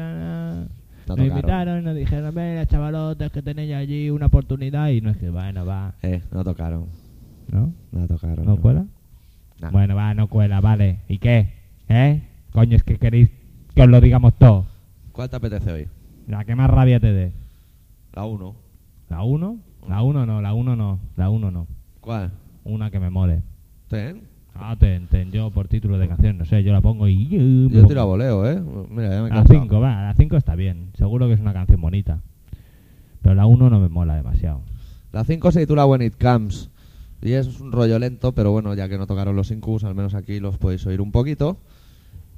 No 1.07 1.15
Nos 1.15 1.27
invitaron 1.27 1.81
y 1.81 1.85
nos 1.85 1.95
dijeron, 1.95 2.33
venga, 2.33 2.65
chavalotes, 2.65 3.31
que 3.31 3.41
tenéis 3.41 3.73
allí 3.73 4.09
una 4.09 4.27
oportunidad. 4.27 4.89
Y 4.89 5.01
no 5.01 5.09
es 5.09 5.17
que, 5.17 5.29
bueno, 5.29 5.65
va. 5.65 5.93
Eh, 6.01 6.21
no 6.31 6.43
tocaron. 6.43 6.87
¿No? 7.51 7.73
No 7.91 8.07
tocaron. 8.07 8.45
¿No 8.45 8.57
cuela? 8.57 8.85
Nah. 9.59 9.71
Bueno, 9.71 9.95
va, 9.95 10.13
no 10.13 10.27
cuela, 10.27 10.61
vale. 10.61 10.99
¿Y 11.07 11.17
qué? 11.17 11.53
¿Eh? 11.89 12.21
Coño, 12.51 12.75
es 12.75 12.83
que 12.83 12.97
queréis 12.97 13.29
que 13.75 13.81
os 13.81 13.87
lo 13.87 14.01
digamos 14.01 14.33
todo. 14.35 14.65
¿Cuál 15.11 15.29
te 15.29 15.35
apetece 15.35 15.71
hoy? 15.71 15.87
La 16.27 16.45
que 16.45 16.55
más 16.55 16.69
rabia 16.69 16.99
te 16.99 17.11
dé. 17.11 17.33
La 18.13 18.25
1. 18.25 18.55
¿La 19.09 19.23
1? 19.23 19.57
La 19.87 20.01
1 20.01 20.25
no, 20.25 20.41
la 20.41 20.53
1 20.53 20.75
no, 20.75 20.99
la 21.17 21.29
1 21.29 21.51
no. 21.51 21.67
¿Cuál? 21.99 22.31
Una 22.63 22.91
que 22.91 22.99
me 22.99 23.09
mole. 23.09 23.43
¿Ten? 23.87 24.30
Ah, 24.53 24.75
ten, 24.77 25.07
yo 25.31 25.49
por 25.49 25.67
título 25.67 25.97
de 25.97 26.07
canción, 26.07 26.37
no 26.37 26.45
sé, 26.45 26.63
yo 26.63 26.71
la 26.71 26.81
pongo 26.81 27.07
y... 27.07 27.15
uh, 27.37 27.69
Yo 27.69 27.75
pongo- 27.81 27.87
tiro 27.87 28.01
a 28.01 28.05
voleo, 28.05 28.49
¿eh? 28.49 28.61
Mira, 28.89 29.09
ya 29.09 29.21
me 29.21 29.27
he 29.27 29.29
La 29.29 29.35
cansado. 29.37 29.61
5, 29.61 29.79
va, 29.79 30.01
la 30.03 30.13
5 30.13 30.37
está 30.37 30.55
bien. 30.55 30.89
Seguro 30.97 31.27
que 31.27 31.33
es 31.33 31.39
una 31.39 31.53
canción 31.53 31.81
bonita. 31.81 32.21
Pero 33.21 33.33
la 33.35 33.45
1 33.47 33.69
no 33.69 33.79
me 33.79 33.89
mola 33.89 34.15
demasiado. 34.15 34.61
La 35.13 35.23
5 35.23 35.51
se 35.51 35.61
titula 35.61 35.85
When 35.85 36.01
It 36.03 36.15
Comes. 36.21 36.69
Y 37.23 37.31
es 37.33 37.59
un 37.59 37.71
rollo 37.71 37.97
lento, 37.99 38.31
pero 38.33 38.51
bueno, 38.51 38.73
ya 38.73 38.89
que 38.89 38.97
no 38.97 39.07
tocaron 39.07 39.35
los 39.35 39.51
Incubus, 39.51 39.83
al 39.83 39.93
menos 39.95 40.15
aquí 40.15 40.39
los 40.39 40.57
podéis 40.57 40.85
oír 40.87 41.01
un 41.01 41.11
poquito. 41.11 41.57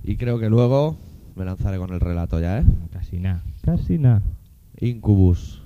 Y 0.04 0.18
creo 0.18 0.40
que 0.40 0.50
luego 0.50 0.98
me 1.36 1.46
lanzaré 1.46 1.78
con 1.78 1.92
el 1.94 2.00
relato 2.00 2.40
ya, 2.40 2.60
¿eh? 2.60 2.64
Casi 2.92 3.18
nada, 3.20 3.44
casi 3.64 3.98
nada. 3.98 4.22
Incubus. 4.80 5.62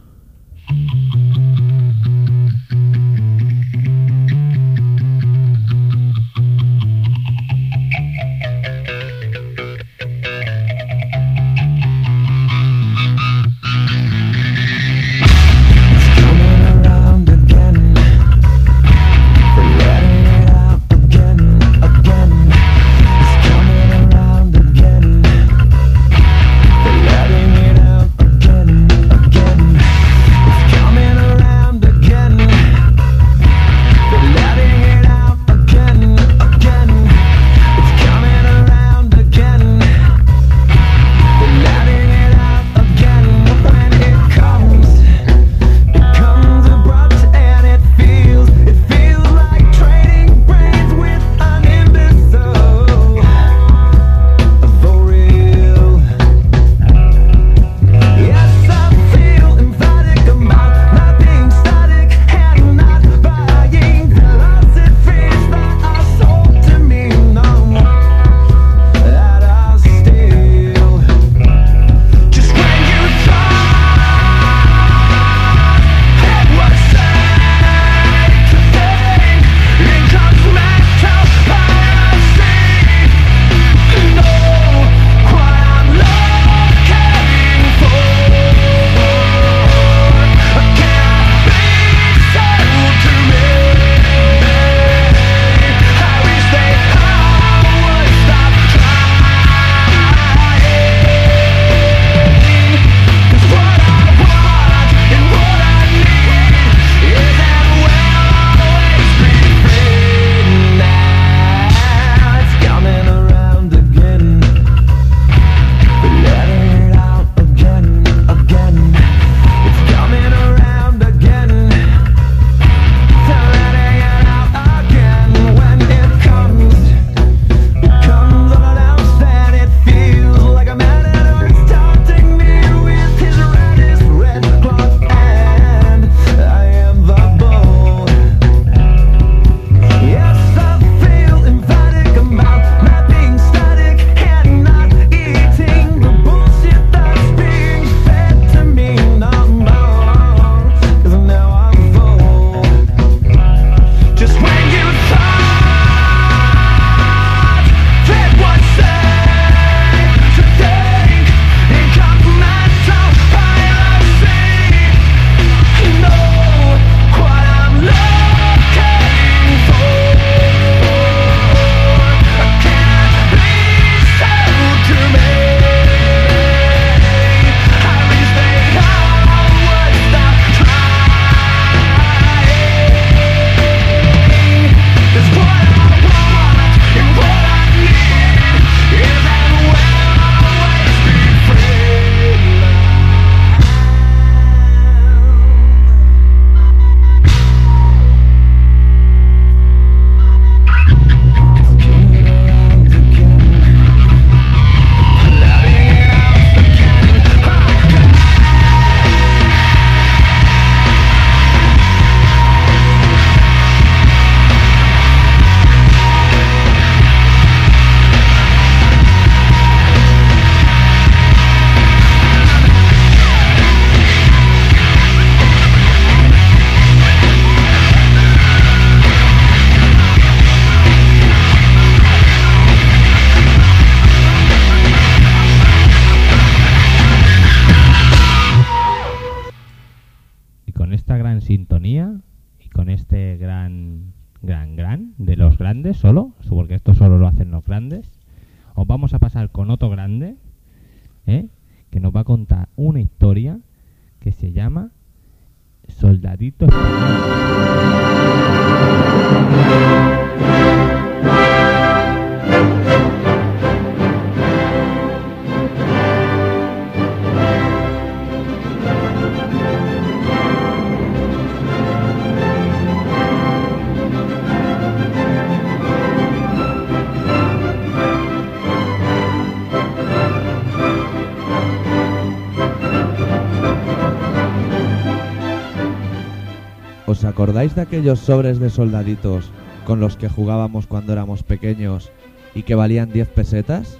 ¿Os 287.18 287.26
acordáis 287.26 287.74
de 287.74 287.82
aquellos 287.82 288.20
sobres 288.20 288.60
de 288.60 288.70
soldaditos 288.70 289.50
con 289.88 290.00
los 290.00 290.18
que 290.18 290.30
jugábamos 290.30 290.86
cuando 290.86 291.14
éramos 291.14 291.42
pequeños 291.42 292.12
y 292.54 292.62
que 292.62 292.76
valían 292.76 293.12
10 293.12 293.30
pesetas? 293.30 293.98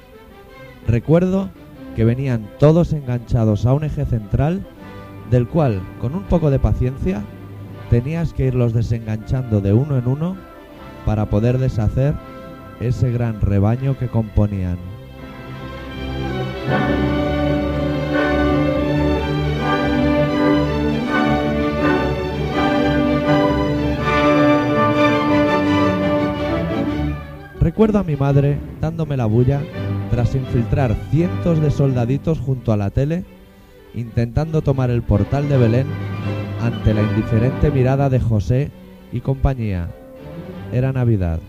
Recuerdo 0.88 1.50
que 1.96 2.06
venían 2.06 2.48
todos 2.60 2.94
enganchados 2.94 3.66
a 3.66 3.74
un 3.74 3.86
eje 3.86 4.06
central 4.06 4.64
del 5.32 5.48
cual, 5.48 5.82
con 6.00 6.14
un 6.14 6.26
poco 6.26 6.52
de 6.52 6.60
paciencia, 6.60 7.24
tenías 7.90 8.34
que 8.34 8.46
irlos 8.46 8.74
desenganchando 8.74 9.62
de 9.62 9.74
uno 9.74 9.98
en 9.98 10.08
uno 10.08 10.38
para 11.04 11.26
poder 11.26 11.58
deshacer 11.58 12.14
ese 12.80 13.12
gran 13.12 13.42
rebaño 13.42 13.98
que 13.98 14.10
componían. 14.10 14.78
Recuerdo 27.68 28.00
a 28.00 28.04
mi 28.06 28.16
madre 28.16 28.58
dándome 28.80 29.18
la 29.18 29.26
bulla 29.26 29.60
tras 30.10 30.36
infiltrar 30.36 30.96
cientos 31.12 31.60
de 31.60 31.70
soldaditos 31.70 32.40
junto 32.40 32.72
a 32.72 32.78
la 32.78 32.92
tele, 32.92 33.26
intentando 33.94 34.62
tomar 34.62 34.90
el 34.90 35.02
portal 35.02 35.50
de 35.50 35.58
Belén 35.58 35.88
ante 36.62 36.94
la 36.94 37.02
indiferente 37.02 37.70
mirada 37.70 38.10
de 38.10 38.22
José 38.22 38.72
y 39.12 39.20
compañía. 39.20 39.90
Era 40.72 40.94
Navidad. 40.94 41.42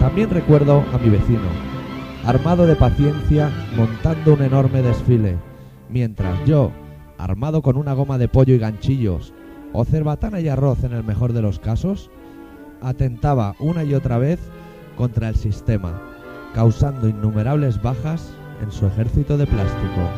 También 0.00 0.30
recuerdo 0.30 0.82
a 0.92 0.98
mi 0.98 1.10
vecino, 1.10 1.48
armado 2.26 2.66
de 2.66 2.74
paciencia, 2.74 3.52
montando 3.76 4.34
un 4.34 4.42
enorme 4.42 4.82
desfile, 4.82 5.36
mientras 5.88 6.44
yo, 6.44 6.72
armado 7.22 7.62
con 7.62 7.76
una 7.76 7.92
goma 7.92 8.18
de 8.18 8.28
pollo 8.28 8.54
y 8.54 8.58
ganchillos, 8.58 9.32
o 9.72 9.84
cerbatana 9.84 10.40
y 10.40 10.48
arroz 10.48 10.82
en 10.84 10.92
el 10.92 11.04
mejor 11.04 11.32
de 11.32 11.42
los 11.42 11.58
casos, 11.58 12.10
atentaba 12.80 13.54
una 13.60 13.84
y 13.84 13.94
otra 13.94 14.18
vez 14.18 14.40
contra 14.96 15.28
el 15.28 15.36
sistema, 15.36 16.00
causando 16.54 17.08
innumerables 17.08 17.80
bajas 17.80 18.34
en 18.60 18.72
su 18.72 18.86
ejército 18.86 19.36
de 19.36 19.46
plástico. 19.46 20.08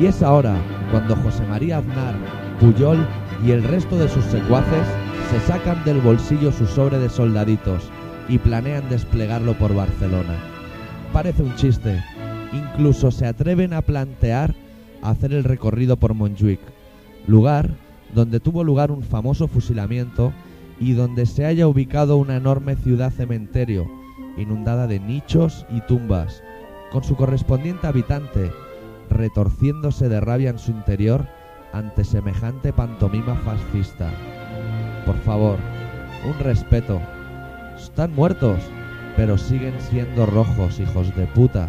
Y 0.00 0.06
es 0.06 0.22
ahora 0.22 0.54
cuando 0.90 1.16
José 1.16 1.44
María 1.46 1.78
Aznar, 1.78 2.43
Puyol 2.60 3.06
y 3.44 3.50
el 3.50 3.62
resto 3.62 3.96
de 3.98 4.08
sus 4.08 4.24
secuaces 4.24 4.86
se 5.30 5.40
sacan 5.40 5.84
del 5.84 6.00
bolsillo 6.00 6.52
su 6.52 6.66
sobre 6.66 6.98
de 6.98 7.08
soldaditos 7.08 7.90
y 8.28 8.38
planean 8.38 8.88
desplegarlo 8.88 9.54
por 9.54 9.74
Barcelona. 9.74 10.36
Parece 11.12 11.42
un 11.42 11.54
chiste. 11.56 12.02
Incluso 12.52 13.10
se 13.10 13.26
atreven 13.26 13.72
a 13.72 13.82
plantear 13.82 14.54
hacer 15.02 15.32
el 15.32 15.44
recorrido 15.44 15.96
por 15.96 16.14
Montjuic, 16.14 16.60
lugar 17.26 17.70
donde 18.14 18.40
tuvo 18.40 18.62
lugar 18.62 18.90
un 18.90 19.02
famoso 19.02 19.48
fusilamiento 19.48 20.32
y 20.78 20.92
donde 20.92 21.26
se 21.26 21.44
haya 21.44 21.66
ubicado 21.66 22.16
una 22.16 22.36
enorme 22.36 22.76
ciudad 22.76 23.12
cementerio, 23.12 23.90
inundada 24.36 24.86
de 24.86 25.00
nichos 25.00 25.66
y 25.70 25.80
tumbas, 25.82 26.42
con 26.92 27.02
su 27.02 27.16
correspondiente 27.16 27.86
habitante 27.86 28.52
retorciéndose 29.10 30.08
de 30.08 30.20
rabia 30.20 30.50
en 30.50 30.58
su 30.58 30.70
interior 30.70 31.26
ante 31.74 32.04
semejante 32.04 32.72
pantomima 32.72 33.34
fascista. 33.34 34.08
Por 35.04 35.16
favor, 35.22 35.58
un 36.24 36.38
respeto. 36.38 37.00
Están 37.76 38.14
muertos, 38.14 38.60
pero 39.16 39.36
siguen 39.36 39.74
siendo 39.80 40.24
rojos, 40.24 40.78
hijos 40.78 41.14
de 41.16 41.26
puta. 41.26 41.68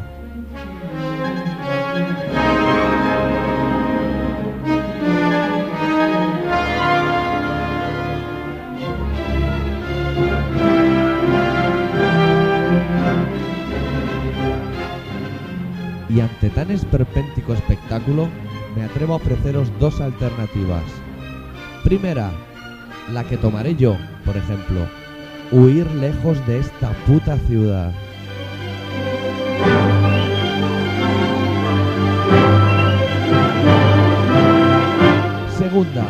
Y 16.07 16.19
ante 16.19 16.49
tan 16.51 16.69
esperpéntico 16.69 17.53
espectáculo, 17.53 18.29
me 18.75 18.83
atrevo 18.83 19.13
a 19.13 19.17
ofreceros 19.17 19.71
dos 19.79 20.01
alternativas. 20.01 20.83
Primera, 21.83 22.31
la 23.13 23.23
que 23.23 23.37
tomaré 23.37 23.75
yo, 23.75 23.95
por 24.25 24.35
ejemplo, 24.35 24.87
huir 25.51 25.89
lejos 25.91 26.45
de 26.47 26.59
esta 26.59 26.89
puta 27.05 27.37
ciudad. 27.47 27.91
Segunda, 35.57 36.05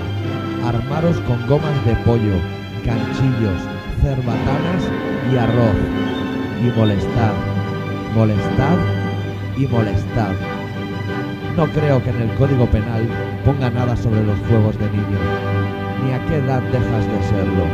armaros 0.66 1.18
con 1.22 1.47
gomas 1.47 1.86
de 1.86 1.95
pollo, 1.97 2.38
canchillos, 2.84 3.61
cerbatanas 4.01 4.84
y 5.32 5.38
arroz. 5.38 5.76
Y 6.63 6.78
molestad, 6.78 7.34
molestad 8.16 8.78
y 9.57 9.68
molestad. 9.68 10.55
No 11.58 11.68
creo 11.68 12.03
que 12.03 12.10
en 12.10 12.22
el 12.22 12.36
Código 12.36 12.66
Penal 12.66 13.08
ponga 13.45 13.70
nada 13.70 13.95
sobre 13.95 14.26
los 14.26 14.38
juegos 14.39 14.78
de 14.78 14.89
niños, 14.89 15.22
ni 16.03 16.12
a 16.12 16.26
qué 16.26 16.36
edad 16.36 16.62
dejas 16.64 17.08
de 17.08 17.24
serlo. 17.24 17.66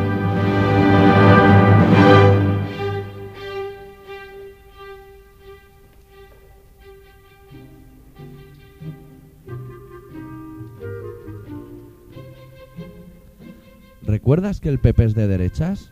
¿Recuerdas 14.03 14.59
que 14.59 14.69
el 14.69 14.77
PP 14.77 15.05
es 15.05 15.15
de 15.15 15.27
derechas? 15.27 15.89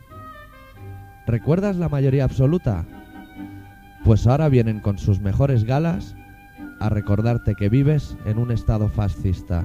¿Recuerdas 1.26 1.74
la 1.74 1.88
mayoría 1.88 2.22
absoluta? 2.22 2.86
Pues 4.04 4.28
ahora 4.28 4.48
vienen 4.48 4.78
con 4.78 4.96
sus 4.96 5.20
mejores 5.20 5.64
galas 5.64 6.14
a 6.80 6.88
recordarte 6.88 7.54
que 7.54 7.68
vives 7.68 8.16
en 8.24 8.38
un 8.38 8.50
estado 8.50 8.88
fascista. 8.88 9.64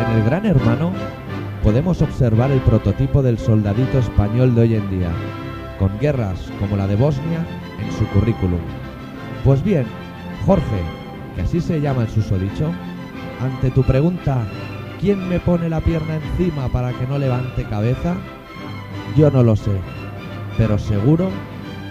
En 0.00 0.16
el 0.16 0.24
Gran 0.24 0.46
Hermano 0.46 0.92
podemos 1.62 2.00
observar 2.00 2.50
el 2.50 2.60
prototipo 2.60 3.22
del 3.22 3.38
soldadito 3.38 3.98
español 3.98 4.54
de 4.54 4.60
hoy 4.62 4.74
en 4.74 4.90
día, 4.90 5.12
con 5.78 5.98
guerras 5.98 6.50
como 6.58 6.76
la 6.76 6.86
de 6.86 6.96
Bosnia 6.96 7.46
en 7.78 7.92
su 7.92 8.06
currículum. 8.08 8.60
Pues 9.44 9.62
bien, 9.62 9.84
Jorge, 10.46 10.80
que 11.36 11.42
así 11.42 11.60
se 11.60 11.80
llama 11.80 12.02
el 12.02 12.08
susodicho, 12.08 12.72
ante 13.40 13.70
tu 13.70 13.82
pregunta, 13.82 14.38
¿quién 15.00 15.28
me 15.28 15.40
pone 15.40 15.68
la 15.68 15.80
pierna 15.80 16.16
encima 16.16 16.68
para 16.68 16.92
que 16.92 17.06
no 17.06 17.18
levante 17.18 17.64
cabeza? 17.64 18.14
Yo 19.16 19.30
no 19.30 19.42
lo 19.42 19.56
sé, 19.56 19.72
pero 20.56 20.78
seguro 20.78 21.30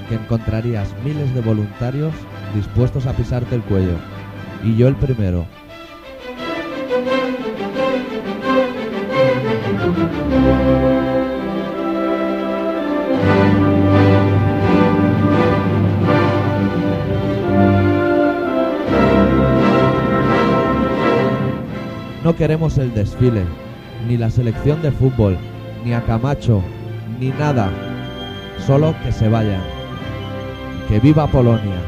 que 0.10 0.16
encontrarías 0.16 0.94
miles 1.04 1.34
de 1.34 1.42
voluntarios 1.42 2.14
dispuestos 2.56 3.06
a 3.06 3.14
pisarte 3.14 3.56
el 3.56 3.62
cuello. 3.62 3.98
Y 4.64 4.76
yo 4.76 4.88
el 4.88 4.96
primero. 4.96 5.46
No 22.34 22.40
queremos 22.40 22.80
el 22.80 22.92
desfile, 22.96 23.44
ni 24.08 24.18
la 24.18 24.32
selección 24.32 24.82
de 24.82 24.92
fútbol, 24.92 25.38
ni 25.86 25.94
a 25.94 26.02
Camacho, 26.02 26.64
ni 27.20 27.28
nada. 27.30 27.70
Solo 28.66 28.96
que 29.04 29.12
se 29.12 29.30
vayan. 29.30 29.62
Que 30.90 31.00
viva 31.00 31.28
Polonia. 31.28 31.80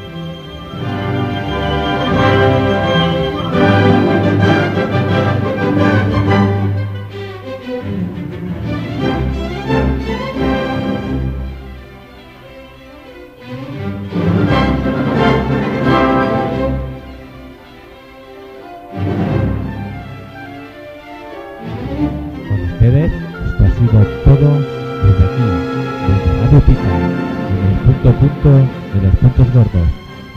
Gordos. 29.56 29.88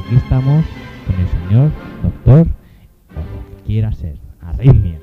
Aquí 0.07 0.15
estamos 0.17 0.65
con 1.07 1.21
el 1.21 1.29
señor 1.29 1.71
doctor, 2.03 2.41
o 2.41 3.21
lo 3.21 3.57
que 3.57 3.63
quiera 3.67 3.93
ser, 3.93 4.17
arritmia. 4.41 5.01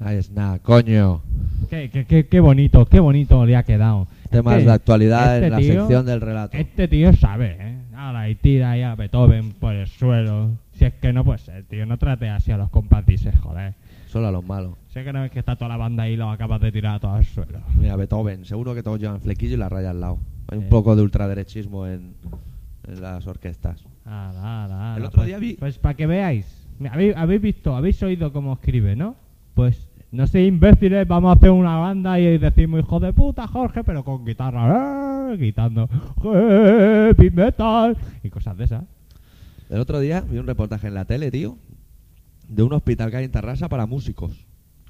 Ahí 0.00 0.16
es 0.18 0.30
nada, 0.30 0.58
coño. 0.58 1.22
Qué, 1.70 1.88
qué, 1.90 2.04
qué, 2.04 2.26
qué 2.26 2.40
bonito, 2.40 2.84
qué 2.86 3.00
bonito 3.00 3.46
le 3.46 3.56
ha 3.56 3.62
quedado. 3.62 4.06
Temas 4.30 4.62
de 4.64 4.70
actualidad 4.70 5.36
este 5.36 5.46
en 5.46 5.52
la 5.52 5.58
tío- 5.58 5.72
sección 5.80 6.04
del 6.06 6.20
relato. 6.20 6.56
Este 6.56 6.86
tío 6.88 7.12
sabe, 7.14 7.56
¿eh? 7.58 7.78
Ahora 7.96 8.28
y 8.28 8.34
tira 8.34 8.72
ahí 8.72 8.82
a 8.82 8.94
Beethoven 8.94 9.52
por 9.52 9.74
el 9.74 9.86
suelo. 9.86 10.50
Si 10.74 10.84
es 10.84 10.92
que 10.94 11.12
no 11.12 11.24
puede 11.24 11.38
ser, 11.38 11.64
tío, 11.64 11.86
no 11.86 11.96
trate 11.96 12.28
así 12.28 12.52
a 12.52 12.58
los 12.58 12.68
compas, 12.68 13.06
dices, 13.06 13.34
joder. 13.38 13.74
Solo 14.08 14.28
a 14.28 14.32
los 14.32 14.44
malos. 14.44 14.74
Sé 14.88 15.02
que 15.04 15.12
no 15.12 15.24
es 15.24 15.30
que 15.30 15.38
está 15.38 15.56
toda 15.56 15.68
la 15.70 15.76
banda 15.76 16.02
ahí 16.02 16.12
y 16.12 16.16
lo 16.16 16.28
acabas 16.30 16.60
de 16.60 16.70
tirar 16.70 16.96
a 16.96 17.00
todo 17.00 17.12
al 17.14 17.24
suelo. 17.24 17.60
Mira, 17.78 17.96
Beethoven, 17.96 18.44
seguro 18.44 18.74
que 18.74 18.82
todos 18.82 19.00
llevan 19.00 19.20
flequillo 19.20 19.54
y 19.54 19.58
la 19.58 19.68
raya 19.68 19.90
al 19.90 20.00
lado. 20.00 20.18
Hay 20.48 20.58
un 20.58 20.64
Eh. 20.64 20.68
poco 20.68 20.94
de 20.94 21.02
ultraderechismo 21.02 21.86
en 21.86 22.14
las 22.86 23.26
orquestas. 23.26 23.84
Ala, 24.04 24.64
ala, 24.64 24.92
ala. 24.92 24.96
El 24.96 25.04
otro 25.04 25.18
Pues- 25.18 25.26
día 25.28 25.38
vi- 25.38 25.54
Pues 25.54 25.78
para 25.78 25.94
que 25.94 26.06
veáis. 26.06 26.46
Habéis 27.16 27.40
visto, 27.40 27.76
habéis 27.76 28.02
oído 28.02 28.32
cómo 28.32 28.54
escribe, 28.54 28.96
¿no? 28.96 29.14
Pues 29.54 29.88
no 30.10 30.26
sé, 30.26 30.44
imbéciles, 30.44 31.06
vamos 31.08 31.30
a 31.30 31.36
hacer 31.38 31.50
una 31.50 31.76
banda 31.76 32.18
y 32.20 32.38
decimos 32.38 32.80
hijo 32.80 33.00
de 33.00 33.12
puta 33.12 33.46
Jorge, 33.46 33.82
pero 33.84 34.04
con 34.04 34.24
guitarra, 34.24 35.32
¡eh! 35.32 35.36
gritando 35.36 35.88
heavy 36.22 37.30
metal 37.30 37.96
y 38.22 38.30
cosas 38.30 38.56
de 38.56 38.64
esas. 38.64 38.84
El 39.70 39.80
otro 39.80 39.98
día 40.00 40.20
vi 40.20 40.38
un 40.38 40.46
reportaje 40.46 40.86
en 40.88 40.94
la 40.94 41.04
tele, 41.04 41.30
tío, 41.30 41.56
de 42.48 42.62
un 42.62 42.72
hospital 42.72 43.10
que 43.10 43.16
hay 43.18 43.24
en 43.24 43.30
Tarrasa 43.30 43.68
para 43.68 43.86
músicos. 43.86 44.44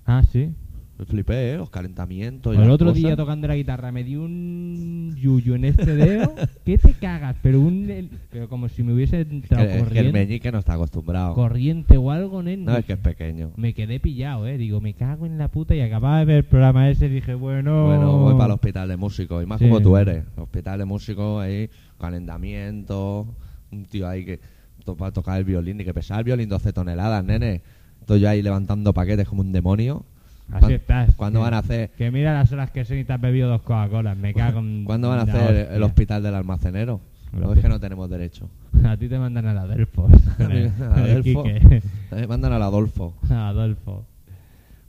Ah, 0.07 0.23
sí. 0.31 0.53
Me 0.97 1.05
flipé, 1.07 1.51
¿eh? 1.53 1.57
Los 1.57 1.71
calentamientos 1.71 2.55
y 2.55 2.57
El 2.57 2.63
las 2.63 2.71
otro 2.71 2.87
cosas. 2.91 3.03
día 3.03 3.17
tocando 3.17 3.49
la 3.49 3.57
guitarra 3.57 3.91
me 3.91 4.05
dio 4.05 4.23
un 4.23 5.13
yuyu 5.17 5.55
en 5.55 5.65
este 5.65 5.93
dedo. 5.97 6.33
¿Qué 6.65 6.79
te 6.79 6.93
cagas? 6.93 7.35
Pero 7.43 7.61
un 7.61 7.91
el- 7.91 8.11
pero 8.31 8.49
como 8.49 8.69
si 8.69 8.85
me 8.85 8.93
hubiese 8.93 9.23
Es 9.23 9.31
entrado 9.31 9.65
que, 9.65 9.71
es 9.71 9.73
que 9.73 9.79
el 9.81 9.85
corriente, 9.89 10.13
meñique 10.13 10.53
no 10.53 10.59
está 10.61 10.75
acostumbrado. 10.75 11.35
corriente 11.35 11.97
o 11.97 12.13
algo, 12.13 12.45
nen. 12.45 12.65
No, 12.65 12.77
es 12.77 12.85
que 12.85 12.93
es 12.93 12.99
pequeño. 13.01 13.51
Me 13.57 13.75
quedé 13.75 13.99
pillado, 13.99 14.47
eh. 14.47 14.57
Digo, 14.57 14.81
me 14.81 14.95
cago 14.95 15.27
en 15.27 15.37
la 15.37 15.49
puta 15.49 15.75
y 15.75 15.81
acababa 15.81 16.21
de 16.21 16.27
ver 16.27 16.37
el 16.37 16.45
programa 16.45 16.89
ese 16.89 17.07
y 17.07 17.09
dije, 17.09 17.35
bueno. 17.35 17.87
Bueno, 17.87 18.17
voy 18.19 18.35
para 18.35 18.47
el 18.47 18.53
hospital 18.53 18.89
de 18.89 18.97
músicos. 18.97 19.43
Y 19.43 19.47
más 19.47 19.59
Sí. 19.59 19.65
como 19.65 19.81
tú 19.81 19.97
eres. 19.97 20.25
Hospital 20.37 20.79
de 20.79 20.85
músicos, 20.85 21.43
ahí, 21.43 21.69
calentamiento. 21.99 23.27
Un 23.73 23.85
tío 23.87 24.09
ahí 24.09 24.25
que 24.25 24.41
to- 24.85 24.97
para 24.97 25.13
tocar 25.13 25.39
el 25.39 25.45
violín 25.45 25.81
y 25.81 25.85
que 25.85 25.93
pesaba 25.95 26.21
el 26.21 26.25
violín 26.25 26.49
12 26.49 26.73
toneladas, 26.73 27.25
nene. 27.25 27.63
Estoy 28.01 28.21
yo 28.21 28.29
ahí 28.29 28.43
levantando 28.43 28.93
paquetes 28.95 29.29
como 29.29 29.41
un 29.43 29.53
demonio. 29.53 30.05
Así 30.51 30.61
¿Cuán- 30.61 30.73
estás. 30.73 31.15
¿Cuándo 31.17 31.41
Que- 31.41 31.45
van 31.45 31.55
a 31.55 31.59
hacer, 31.59 31.91
Que 31.93 32.11
mira 32.11 32.35
las 32.35 32.53
horas 32.53 32.71
que 32.71 32.85
son 32.85 32.99
y 32.99 33.05
te 33.05 33.13
has 33.13 33.21
bebido 33.21 33.49
dos 33.49 33.63
Coca-Colas. 33.63 34.17
Me 34.17 34.35
cago 34.35 34.61
en. 34.61 34.85
¿cuándo 34.85 35.09
van 35.09 35.21
a 35.21 35.23
hacer 35.23 35.37
hostia. 35.63 35.75
el 35.77 35.83
hospital 35.83 36.23
del 36.23 36.35
almacenero? 36.35 37.01
No 37.33 37.53
es 37.53 37.59
que 37.61 37.69
no 37.69 37.81
tenemos 37.81 38.09
derecho. 38.11 38.49
A 38.85 38.97
ti 38.97 39.09
te 39.09 39.19
mandan 39.19 39.47
a 39.47 39.55
la 39.55 39.67
Delfos. 39.67 40.13
A 40.39 40.49
mí- 40.49 40.71
a 40.81 41.01
Delfo. 41.01 41.43
Quique. 41.45 41.83
Eh, 42.13 42.27
mandan 42.27 42.53
al 42.53 42.63
Adolfo. 42.63 43.15
Adolfo. 43.31 44.05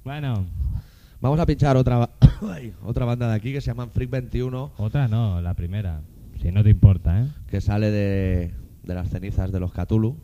Bueno, 0.03 0.45
Vamos 1.21 1.39
a 1.39 1.45
pinchar 1.47 1.75
otra, 1.77 2.07
otra 2.83 3.05
banda 3.05 3.29
de 3.29 3.35
aquí 3.35 3.51
que 3.51 3.61
se 3.61 3.67
llama 3.67 3.87
Freak 3.87 4.11
21, 4.11 4.73
otra 4.77 5.07
no, 5.07 5.41
la 5.41 5.55
primera. 5.55 6.01
Si 6.39 6.51
no 6.51 6.61
te 6.61 6.69
importa, 6.69 7.21
¿eh? 7.21 7.25
que 7.47 7.61
sale 7.61 7.89
de, 7.89 8.51
de 8.83 8.93
las 8.93 9.09
cenizas 9.09 9.51
de 9.51 9.59
los 9.59 9.71
Cthulhu. 9.71 10.17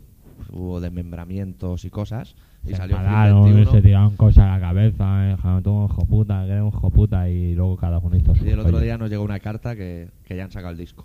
Hubo 0.52 0.80
desmembramientos 0.80 1.84
y 1.84 1.90
cosas. 1.90 2.36
Y 2.64 2.74
salió 2.74 2.96
Freak 2.96 3.08
enfadaron, 3.08 3.44
21. 3.44 3.70
se 3.72 3.82
tiraron 3.82 4.16
cosas 4.16 4.44
a 4.44 4.58
la 4.58 4.60
cabeza, 4.60 5.30
eh, 5.32 5.36
tú 5.64 5.70
un 5.72 5.88
puta, 6.08 6.44
que 6.46 6.52
eres 6.52 6.62
un 6.62 6.70
puta, 6.92 7.28
y 7.28 7.54
luego 7.54 7.76
cada 7.76 7.98
uno 7.98 8.16
hizo 8.16 8.34
su 8.34 8.44
Y 8.44 8.50
el 8.50 8.60
otro 8.60 8.78
día 8.78 8.96
nos 8.98 9.10
llegó 9.10 9.24
una 9.24 9.40
carta 9.40 9.74
que, 9.74 10.08
que 10.24 10.36
ya 10.36 10.44
han 10.44 10.50
sacado 10.52 10.70
el 10.72 10.78
disco. 10.78 11.04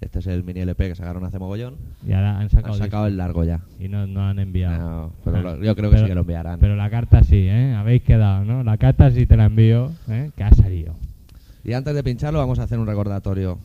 Este 0.00 0.18
es 0.18 0.26
el 0.26 0.44
mini 0.44 0.60
LP 0.60 0.88
que 0.88 0.94
sacaron 0.94 1.24
hace 1.24 1.38
mogollón. 1.38 1.76
Y 2.06 2.12
ahora 2.12 2.38
han 2.38 2.50
sacado, 2.50 2.74
Han 2.74 2.78
sacado 2.78 3.06
el 3.06 3.16
largo 3.16 3.44
ya. 3.44 3.60
y 3.80 3.88
no, 3.88 4.06
no 4.06 4.26
han 4.26 4.38
enviado. 4.38 4.78
No, 4.78 5.12
pero 5.24 5.36
Ah, 5.36 5.40
lo- 5.42 5.62
yo 5.62 5.74
creo 5.76 5.90
que 5.90 5.96
pero- 5.96 6.06
sí 6.06 6.08
que 6.10 6.14
lo 6.14 6.20
enviarán. 6.22 6.58
Pero 6.60 6.76
la 6.76 6.90
carta 6.90 7.22
sí, 7.22 7.36
¿eh? 7.48 7.74
Habéis 7.74 8.02
quedado, 8.02 8.44
¿no? 8.44 8.62
La 8.64 8.76
carta 8.76 9.10
sí 9.10 9.24
te 9.26 9.36
la 9.36 9.46
envío, 9.46 9.92
¿eh? 10.08 10.30
Que 10.36 10.44
ha 10.44 10.52
salido. 10.52 10.94
Y 11.64 11.72
antes 11.72 11.94
de 11.94 12.02
pincharlo 12.02 12.38
vamos 12.38 12.58
a 12.58 12.64
hacer 12.64 12.78
un 12.78 12.86
recordatorio. 12.86 13.58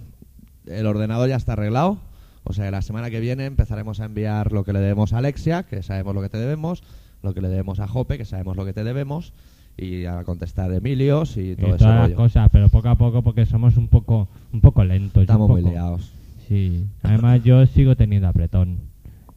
El 0.65 0.85
ordenador 0.85 1.27
ya 1.27 1.35
está 1.37 1.53
arreglado. 1.53 1.97
O 2.45 2.53
sea, 2.53 2.71
la 2.71 2.81
semana 2.81 3.09
que 3.09 3.19
viene 3.19 3.45
empezaremos 3.45 3.99
a 3.99 4.05
enviar 4.05 4.53
lo 4.53 4.63
que 4.63 4.71
le 4.71 4.79
debemos 4.79 5.11
a 5.13 5.17
Alexia, 5.17 5.63
que 5.63 5.83
sabemos 5.83 6.15
lo 6.15 6.21
que 6.21 6.29
te 6.29 6.37
debemos, 6.37 6.83
lo 7.23 7.33
que 7.33 7.41
le 7.41 7.49
debemos 7.49 7.79
a 7.79 7.87
Jope, 7.87 8.17
que 8.17 8.25
sabemos 8.25 8.55
lo 8.55 8.65
que 8.65 8.73
te 8.73 8.83
debemos, 8.83 9.33
y 9.77 10.05
a 10.05 10.23
contestar 10.23 10.71
Emilios 10.73 11.37
y 11.37 11.51
Y 11.51 11.55
todo 11.55 11.69
ese 11.69 11.77
todas 11.79 12.09
las 12.09 12.17
cosas, 12.17 12.49
pero 12.51 12.69
poco 12.69 12.89
a 12.89 12.95
poco 12.95 13.21
porque 13.21 13.45
somos 13.45 13.77
un 13.77 13.87
poco 13.87 14.27
un 14.51 14.61
poco 14.61 14.83
lentos. 14.83 15.21
Estamos 15.21 15.49
muy 15.49 15.61
poco- 15.61 15.73
liados. 15.73 16.11
Sí. 16.47 16.85
Además 17.03 17.43
yo 17.43 17.65
sigo 17.65 17.95
teniendo 17.95 18.27
apretón. 18.27 18.77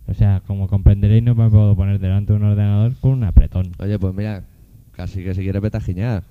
O 0.09 0.15
sea, 0.15 0.43
como 0.47 0.67
comprenderéis 0.67 1.23
no 1.23 1.35
me 1.35 1.49
puedo 1.49 1.77
poner 1.77 1.99
delante 2.01 2.33
de 2.33 2.39
un 2.39 2.45
ordenador 2.45 2.93
con 3.01 3.13
un 3.13 3.25
apretón. 3.25 3.71
Oye, 3.79 3.99
pues 3.99 4.15
mira, 4.15 4.43
casi 4.93 5.23
que 5.23 5.35
si 5.35 5.43
quieres 5.43 5.63
vete 5.63 5.77
a 5.77 5.81
giñar. 5.81 6.23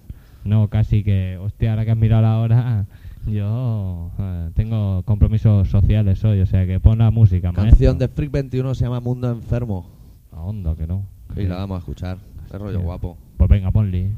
No, 0.43 0.67
casi 0.67 1.03
que, 1.03 1.37
hostia, 1.37 1.71
ahora 1.71 1.85
que 1.85 1.91
has 1.91 1.97
mirado 1.97 2.21
la 2.23 2.37
hora, 2.39 2.85
yo 3.27 4.11
eh, 4.19 4.49
tengo 4.55 5.03
compromisos 5.03 5.69
sociales 5.69 6.23
hoy, 6.25 6.41
o 6.41 6.45
sea 6.45 6.65
que 6.65 6.79
pon 6.79 6.97
la 6.99 7.11
música, 7.11 7.53
Canción 7.53 7.97
de 7.97 8.07
maestro. 8.07 8.15
Freak 8.15 8.31
21 8.31 8.75
se 8.75 8.83
llama 8.85 8.99
Mundo 8.99 9.31
Enfermo. 9.31 9.85
A 10.33 10.41
hondo, 10.41 10.75
que 10.75 10.87
no. 10.87 11.03
Y 11.35 11.43
la 11.43 11.57
vamos 11.57 11.75
a 11.75 11.79
escuchar. 11.79 12.17
Es 12.45 12.51
rollo 12.59 12.71
Bien. 12.71 12.83
guapo. 12.83 13.17
Pues 13.37 13.49
venga, 13.49 13.71
ponle. 13.71 14.11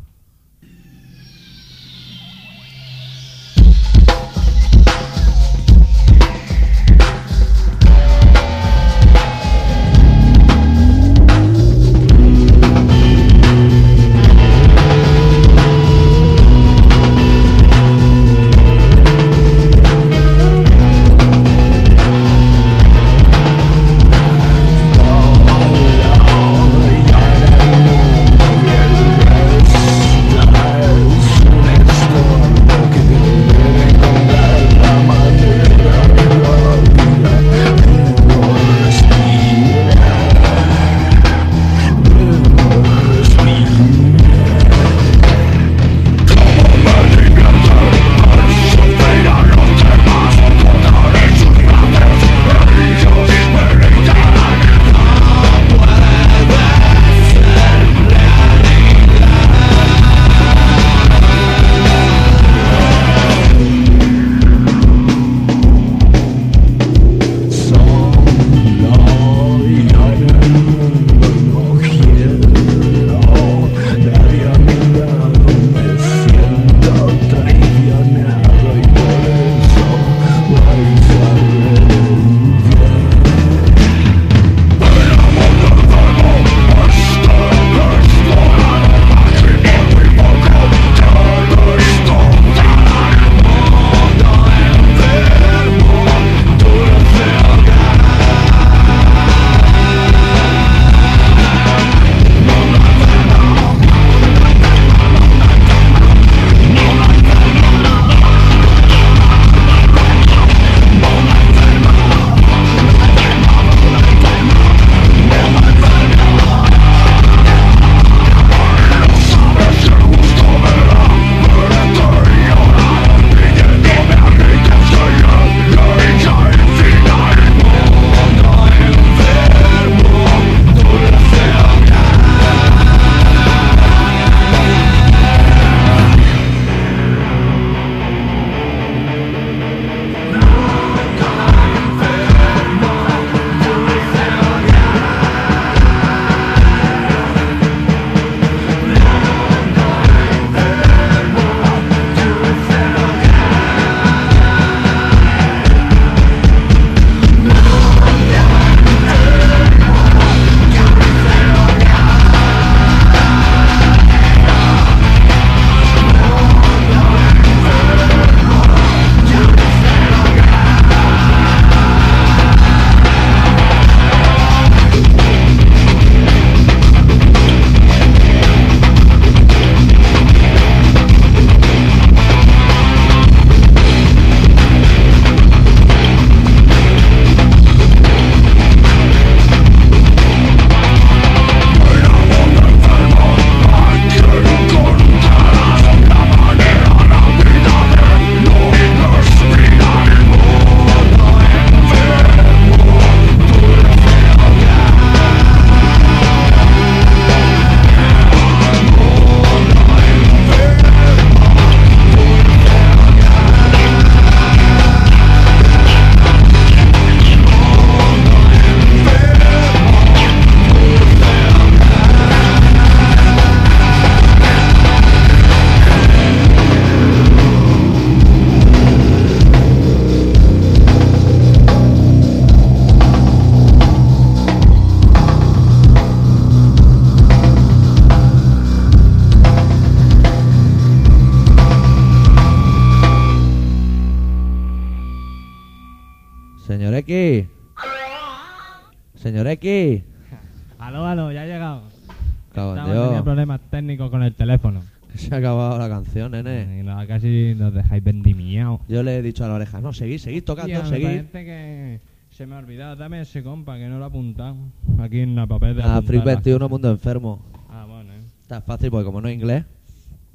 Canción, 256.13 256.31
nene. 256.31 256.81
Y 257.03 257.07
casi 257.07 257.53
nos 257.55 257.73
dejáis 257.73 258.03
vendimiados. 258.03 258.81
Yo 258.87 259.03
le 259.03 259.17
he 259.17 259.21
dicho 259.21 259.43
a 259.45 259.47
la 259.47 259.55
oreja, 259.55 259.81
no, 259.81 259.93
seguid, 259.93 260.19
seguid 260.19 260.43
tocando, 260.43 260.73
Hostia, 260.79 260.83
me 260.83 260.89
seguid. 260.97 261.05
parece 261.29 261.45
que 261.45 261.99
se 262.31 262.45
me 262.45 262.55
ha 262.55 262.59
olvidado. 262.59 262.95
Dame 262.95 263.21
ese 263.21 263.43
compa 263.43 263.77
que 263.77 263.87
no 263.87 263.97
lo 263.97 264.05
he 264.05 264.07
apuntado. 264.07 264.55
Aquí 264.99 265.19
en 265.21 265.35
la 265.35 265.47
papel 265.47 265.75
de 265.75 265.83
Ah, 265.83 265.97
apuntar 265.97 266.03
Freak 266.05 266.25
las 266.25 266.35
21, 266.35 266.59
cosas. 266.59 266.69
mundo 266.71 266.91
enfermo. 266.91 267.41
Ah, 267.69 267.85
bueno, 267.87 268.13
eh. 268.13 268.19
Está 268.41 268.61
fácil 268.61 268.91
porque 268.91 269.05
como 269.05 269.21
no 269.21 269.27
es 269.27 269.35
inglés. 269.35 269.65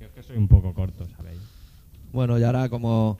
Yo 0.00 0.06
es 0.06 0.12
que 0.12 0.22
soy 0.22 0.36
un 0.36 0.48
poco 0.48 0.72
corto, 0.74 1.06
¿sabéis? 1.16 1.38
Bueno, 2.12 2.38
y 2.38 2.42
ahora 2.42 2.68
como, 2.68 3.18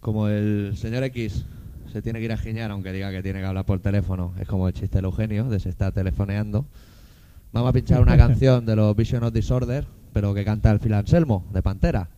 como 0.00 0.28
el 0.28 0.72
señor 0.76 1.02
X 1.04 1.44
se 1.92 2.02
tiene 2.02 2.18
que 2.18 2.24
ir 2.26 2.32
a 2.32 2.36
giñar, 2.36 2.70
aunque 2.70 2.92
diga 2.92 3.10
que 3.10 3.22
tiene 3.22 3.40
que 3.40 3.46
hablar 3.46 3.64
por 3.66 3.78
teléfono, 3.80 4.32
es 4.40 4.48
como 4.48 4.66
el 4.68 4.74
chiste 4.74 4.98
del 4.98 5.04
Eugenio, 5.06 5.44
de 5.48 5.60
se 5.60 5.68
está 5.68 5.92
telefoneando. 5.92 6.64
Vamos 7.52 7.70
a 7.70 7.72
pinchar 7.72 8.00
una 8.00 8.16
canción 8.18 8.66
de 8.66 8.74
los 8.76 8.96
Vision 8.96 9.22
of 9.24 9.32
Disorder, 9.32 9.86
pero 10.14 10.32
que 10.32 10.44
canta 10.46 10.70
el 10.70 10.78
Phil 10.80 10.94
Anselmo, 10.94 11.44
de 11.52 11.60
Pantera, 11.62 12.08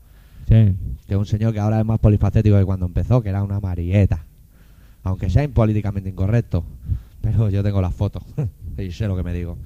Sí. 0.46 0.76
que 1.08 1.14
es 1.14 1.16
un 1.16 1.26
señor 1.26 1.52
que 1.52 1.58
ahora 1.58 1.80
es 1.80 1.84
más 1.84 1.98
polifacético 1.98 2.56
que 2.56 2.64
cuando 2.64 2.86
empezó, 2.86 3.20
que 3.20 3.30
era 3.30 3.42
una 3.42 3.58
marieta. 3.58 4.24
Aunque 5.02 5.28
sea 5.30 5.42
impolíticamente 5.42 6.08
incorrecto, 6.08 6.64
pero 7.20 7.50
yo 7.50 7.64
tengo 7.64 7.80
las 7.82 7.94
fotos 7.94 8.22
y 8.78 8.92
sé 8.92 9.08
lo 9.08 9.16
que 9.16 9.24
me 9.24 9.32
digo. 9.32 9.58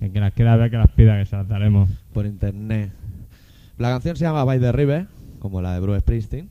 El 0.00 0.12
que 0.12 0.20
las 0.20 0.32
quiera 0.32 0.54
ver, 0.56 0.70
que 0.70 0.76
las 0.76 0.90
pida, 0.92 1.18
que 1.18 1.26
se 1.26 1.36
las 1.36 1.48
daremos. 1.48 1.90
por 2.12 2.26
internet. 2.26 2.92
La 3.78 3.88
canción 3.90 4.14
se 4.16 4.24
llama 4.24 4.44
By 4.44 4.60
the 4.60 4.72
River, 4.72 5.06
como 5.40 5.60
la 5.62 5.74
de 5.74 5.80
Bruce 5.80 6.00
Springsteen. 6.00 6.48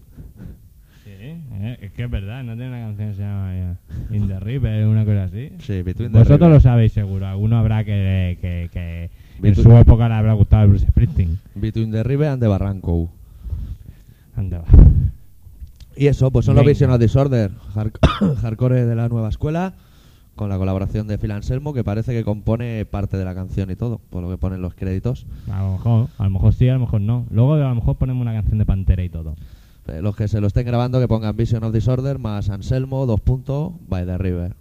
Sí, 1.04 1.10
eh, 1.12 1.78
es 1.82 1.92
que 1.92 2.04
es 2.04 2.10
verdad, 2.10 2.44
no 2.44 2.54
tiene 2.56 2.70
una 2.70 2.80
canción 2.88 3.10
que 3.10 3.16
se 3.16 3.22
llama 3.22 3.56
eh, 3.56 3.74
In 4.12 4.28
the 4.28 4.40
River, 4.40 4.88
una 4.88 5.06
cosa 5.06 5.24
así. 5.26 5.52
Sí, 5.60 5.82
Between 5.84 6.12
the 6.12 6.18
Vosotros 6.20 6.40
River. 6.40 6.54
lo 6.54 6.60
sabéis 6.60 6.92
seguro, 6.94 7.28
alguno 7.28 7.58
habrá 7.58 7.84
que, 7.84 8.38
que, 8.42 8.70
que 8.72 9.10
en 9.44 9.56
su 9.56 9.72
época 9.78 10.08
le 10.10 10.16
habrá 10.16 10.34
gustado 10.34 10.64
el 10.64 10.70
Bruce 10.70 10.88
Springsteen. 10.88 11.40
Between 11.56 11.92
the 11.92 12.04
River 12.04 12.28
and 12.30 12.42
the 12.42 12.48
Barranco. 12.48 13.10
Anda, 14.36 14.60
va. 14.60 14.66
Y 15.96 16.08
eso, 16.08 16.32
pues 16.32 16.46
son 16.46 16.56
los. 16.56 16.66
Vision 16.66 16.92
of 16.92 17.00
Disorder, 17.00 17.52
hard- 17.76 18.00
hardcore 18.42 18.86
de 18.86 18.96
la 18.96 19.10
nueva 19.10 19.30
escuela, 19.30 19.74
con 20.36 20.48
la 20.50 20.58
colaboración 20.58 21.08
de 21.08 21.18
Phil 21.18 21.32
Anselmo, 21.32 21.74
que 21.74 21.84
parece 21.84 22.14
que 22.14 22.24
compone 22.24 22.86
parte 22.86 23.18
de 23.18 23.26
la 23.26 23.36
canción 23.36 23.70
y 23.70 23.76
todo, 23.76 24.00
por 24.10 24.22
lo 24.24 24.30
que 24.30 24.38
ponen 24.38 24.62
los 24.62 24.74
créditos. 24.76 25.26
A 25.52 25.62
lo 25.62 25.72
mejor, 25.74 26.08
a 26.18 26.24
lo 26.24 26.30
mejor 26.30 26.54
sí, 26.54 26.70
a 26.70 26.74
lo 26.74 26.80
mejor 26.80 27.02
no. 27.02 27.26
Luego 27.32 27.56
a 27.56 27.58
lo 27.70 27.76
mejor 27.76 27.98
ponemos 27.98 28.22
una 28.22 28.34
canción 28.34 28.58
de 28.60 28.66
Pantera 28.66 29.04
y 29.04 29.10
todo. 29.10 29.36
Eh, 29.88 30.02
Los 30.02 30.16
que 30.16 30.28
se 30.30 30.40
lo 30.40 30.48
estén 30.48 30.66
grabando, 30.66 31.00
que 31.02 31.08
pongan 31.10 31.36
Vision 31.36 31.64
of 31.66 31.74
Disorder 31.74 32.20
más 32.20 32.50
Anselmo, 32.50 33.06
dos 33.06 33.20
puntos, 33.20 33.74
By 33.90 34.06
the 34.06 34.18
River. 34.18 34.54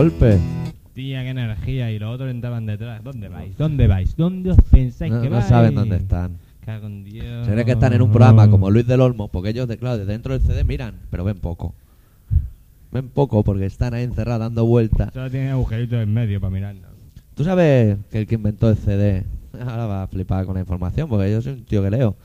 Golpe. 0.00 0.38
Tía, 0.94 1.22
qué 1.22 1.28
energía. 1.28 1.92
Y 1.92 1.98
los 1.98 2.14
otros 2.14 2.30
entraban 2.30 2.64
detrás. 2.64 3.04
¿Dónde 3.04 3.28
vais? 3.28 3.54
¿Dónde 3.58 3.86
vais? 3.86 4.16
¿Dónde 4.16 4.52
os 4.52 4.56
pensáis 4.70 5.12
No, 5.12 5.20
que 5.20 5.28
no 5.28 5.36
vais? 5.36 5.46
saben 5.46 5.74
dónde 5.74 5.96
están. 5.96 6.38
Cago 6.64 6.86
en 6.86 7.04
Dios. 7.04 7.46
Se 7.46 7.54
ve 7.54 7.66
que 7.66 7.72
están 7.72 7.92
en 7.92 8.00
un 8.00 8.10
programa 8.10 8.50
como 8.50 8.70
Luis 8.70 8.86
del 8.86 9.02
Olmo, 9.02 9.28
porque 9.28 9.50
ellos, 9.50 9.68
de, 9.68 9.76
claro, 9.76 9.98
de 9.98 10.06
dentro 10.06 10.32
del 10.32 10.40
CD 10.40 10.64
miran, 10.64 10.94
pero 11.10 11.22
ven 11.24 11.36
poco. 11.36 11.74
Ven 12.92 13.08
poco 13.08 13.44
porque 13.44 13.66
están 13.66 13.92
ahí 13.92 14.04
encerrados 14.04 14.40
dando 14.40 14.64
vueltas. 14.64 15.12
Solo 15.12 15.30
tiene 15.30 15.50
agujeritos 15.50 16.02
en 16.02 16.14
medio 16.14 16.40
para 16.40 16.50
mirarlo. 16.50 16.88
¿Tú 17.34 17.44
sabes 17.44 17.98
que 18.10 18.20
el 18.20 18.26
que 18.26 18.36
inventó 18.36 18.70
el 18.70 18.76
CD, 18.78 19.24
ahora 19.60 19.84
va 19.84 20.02
a 20.04 20.06
flipar 20.06 20.46
con 20.46 20.54
la 20.54 20.60
información, 20.60 21.10
porque 21.10 21.30
yo 21.30 21.42
soy 21.42 21.52
un 21.52 21.64
tío 21.64 21.82
que 21.82 21.90
leo, 21.90 22.16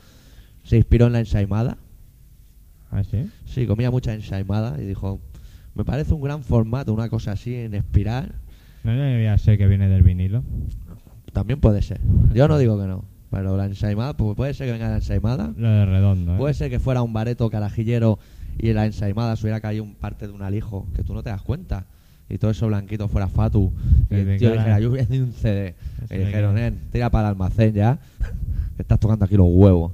se 0.64 0.78
inspiró 0.78 1.06
en 1.08 1.12
la 1.12 1.18
ensaimada? 1.20 1.76
¿Ah, 2.90 3.04
sí? 3.04 3.28
Sí, 3.44 3.66
comía 3.66 3.90
mucha 3.90 4.14
ensaimada 4.14 4.80
y 4.80 4.86
dijo, 4.86 5.20
me 5.76 5.84
parece 5.84 6.14
un 6.14 6.22
gran 6.22 6.42
formato, 6.42 6.92
una 6.94 7.10
cosa 7.10 7.32
así 7.32 7.54
en 7.54 7.74
espiral. 7.74 8.34
No 8.82 8.92
debía 8.92 9.36
ser 9.36 9.58
que 9.58 9.66
viene 9.66 9.88
del 9.88 10.02
vinilo. 10.02 10.42
También 11.34 11.60
puede 11.60 11.82
ser. 11.82 12.00
Yo 12.32 12.48
no 12.48 12.56
digo 12.56 12.80
que 12.80 12.86
no, 12.86 13.04
pero 13.30 13.58
la 13.58 13.66
ensaimada, 13.66 14.16
pues 14.16 14.34
puede 14.36 14.54
ser 14.54 14.66
que 14.66 14.72
venga 14.72 14.88
la 14.88 14.96
ensaimada. 14.96 15.52
Lo 15.54 15.68
de 15.68 15.84
redondo, 15.84 16.34
¿eh? 16.34 16.38
Puede 16.38 16.54
ser 16.54 16.70
que 16.70 16.78
fuera 16.78 17.02
un 17.02 17.12
bareto 17.12 17.50
carajillero 17.50 18.18
y 18.58 18.72
la 18.72 18.86
ensaimada 18.86 19.36
se 19.36 19.44
hubiera 19.44 19.60
caído 19.60 19.84
un 19.84 19.94
parte 19.94 20.26
de 20.26 20.32
un 20.32 20.40
alijo, 20.40 20.86
que 20.94 21.04
tú 21.04 21.12
no 21.12 21.22
te 21.22 21.28
das 21.28 21.42
cuenta. 21.42 21.84
Y 22.30 22.38
todo 22.38 22.50
eso 22.50 22.66
blanquito 22.68 23.06
fuera 23.08 23.28
fatu. 23.28 23.70
Y 24.10 24.14
el 24.14 24.38
tío 24.38 24.52
dijera, 24.52 24.80
yo 24.80 24.94
hacer 24.94 25.22
un 25.22 25.32
CD. 25.32 25.74
Eso 26.04 26.14
Y 26.14 26.18
dijeron, 26.18 26.54
nen, 26.54 26.80
tira 26.90 27.10
para 27.10 27.28
el 27.28 27.32
almacén 27.32 27.74
ya. 27.74 27.98
Que 28.76 28.82
estás 28.82 28.98
tocando 28.98 29.26
aquí 29.26 29.36
los 29.36 29.46
huevos. 29.48 29.92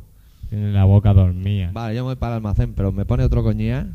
Tiene 0.48 0.72
la 0.72 0.84
boca 0.84 1.12
dormida. 1.12 1.70
Vale, 1.72 1.96
yo 1.96 2.02
me 2.02 2.10
voy 2.10 2.16
para 2.16 2.34
el 2.34 2.36
almacén, 2.36 2.72
pero 2.74 2.92
me 2.92 3.04
pone 3.04 3.24
otro 3.24 3.42
coñía 3.42 3.88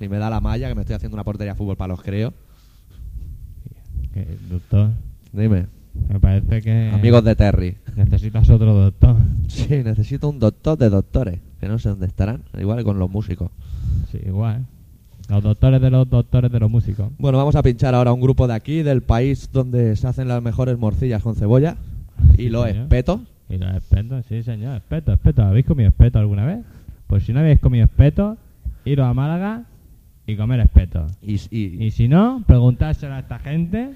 y 0.00 0.08
me 0.08 0.18
da 0.18 0.30
la 0.30 0.40
malla 0.40 0.68
que 0.68 0.74
me 0.74 0.80
estoy 0.82 0.96
haciendo 0.96 1.14
una 1.16 1.24
portería 1.24 1.52
de 1.52 1.58
fútbol 1.58 1.76
para 1.76 1.92
los 1.94 2.02
críos. 2.02 2.32
Que, 4.12 4.26
doctor, 4.50 4.90
Dime, 5.32 5.66
me 6.08 6.18
parece 6.18 6.62
que... 6.62 6.90
amigos 6.92 7.22
de 7.24 7.36
Terry. 7.36 7.76
Necesitas 7.96 8.48
otro 8.50 8.74
doctor. 8.74 9.16
Sí, 9.48 9.68
necesito 9.84 10.28
un 10.28 10.38
doctor 10.38 10.78
de 10.78 10.88
doctores, 10.90 11.38
que 11.60 11.68
no 11.68 11.78
sé 11.78 11.88
dónde 11.90 12.06
estarán, 12.06 12.42
igual 12.58 12.78
que 12.78 12.84
con 12.84 12.98
los 12.98 13.10
músicos. 13.10 13.50
Sí, 14.10 14.18
igual. 14.26 14.64
Los 15.28 15.42
doctores 15.44 15.80
de 15.80 15.90
los 15.90 16.08
doctores 16.10 16.50
de 16.50 16.58
los 16.58 16.70
músicos. 16.70 17.08
Bueno, 17.18 17.38
vamos 17.38 17.54
a 17.54 17.62
pinchar 17.62 17.94
ahora 17.94 18.12
un 18.12 18.20
grupo 18.20 18.48
de 18.48 18.54
aquí, 18.54 18.82
del 18.82 19.02
país 19.02 19.50
donde 19.52 19.94
se 19.94 20.06
hacen 20.08 20.26
las 20.26 20.42
mejores 20.42 20.76
morcillas 20.78 21.22
con 21.22 21.36
cebolla 21.36 21.76
y 22.34 22.36
Sí, 22.36 22.48
los 22.48 22.66
señor. 22.66 22.82
espetos. 22.82 23.20
Y 23.48 23.58
los 23.58 23.74
espetos, 23.74 24.24
sí, 24.28 24.42
señor. 24.42 24.76
Espetos, 24.76 25.14
espetos. 25.14 25.44
¿Habéis 25.44 25.66
comido 25.66 25.88
espetos 25.88 26.18
alguna 26.20 26.44
vez? 26.46 26.58
Pues 27.06 27.24
si 27.24 27.32
no 27.32 27.40
habéis 27.40 27.60
comido 27.60 27.84
espetos, 27.84 28.38
iros 28.84 29.06
a 29.06 29.14
Málaga 29.14 29.64
y 30.30 30.36
comer 30.36 30.60
espetos. 30.60 31.12
Y, 31.22 31.34
y- 31.50 31.84
Y 31.86 31.90
si 31.90 32.08
no, 32.08 32.42
preguntárselo 32.46 33.14
a 33.14 33.20
esta 33.20 33.38
gente. 33.38 33.90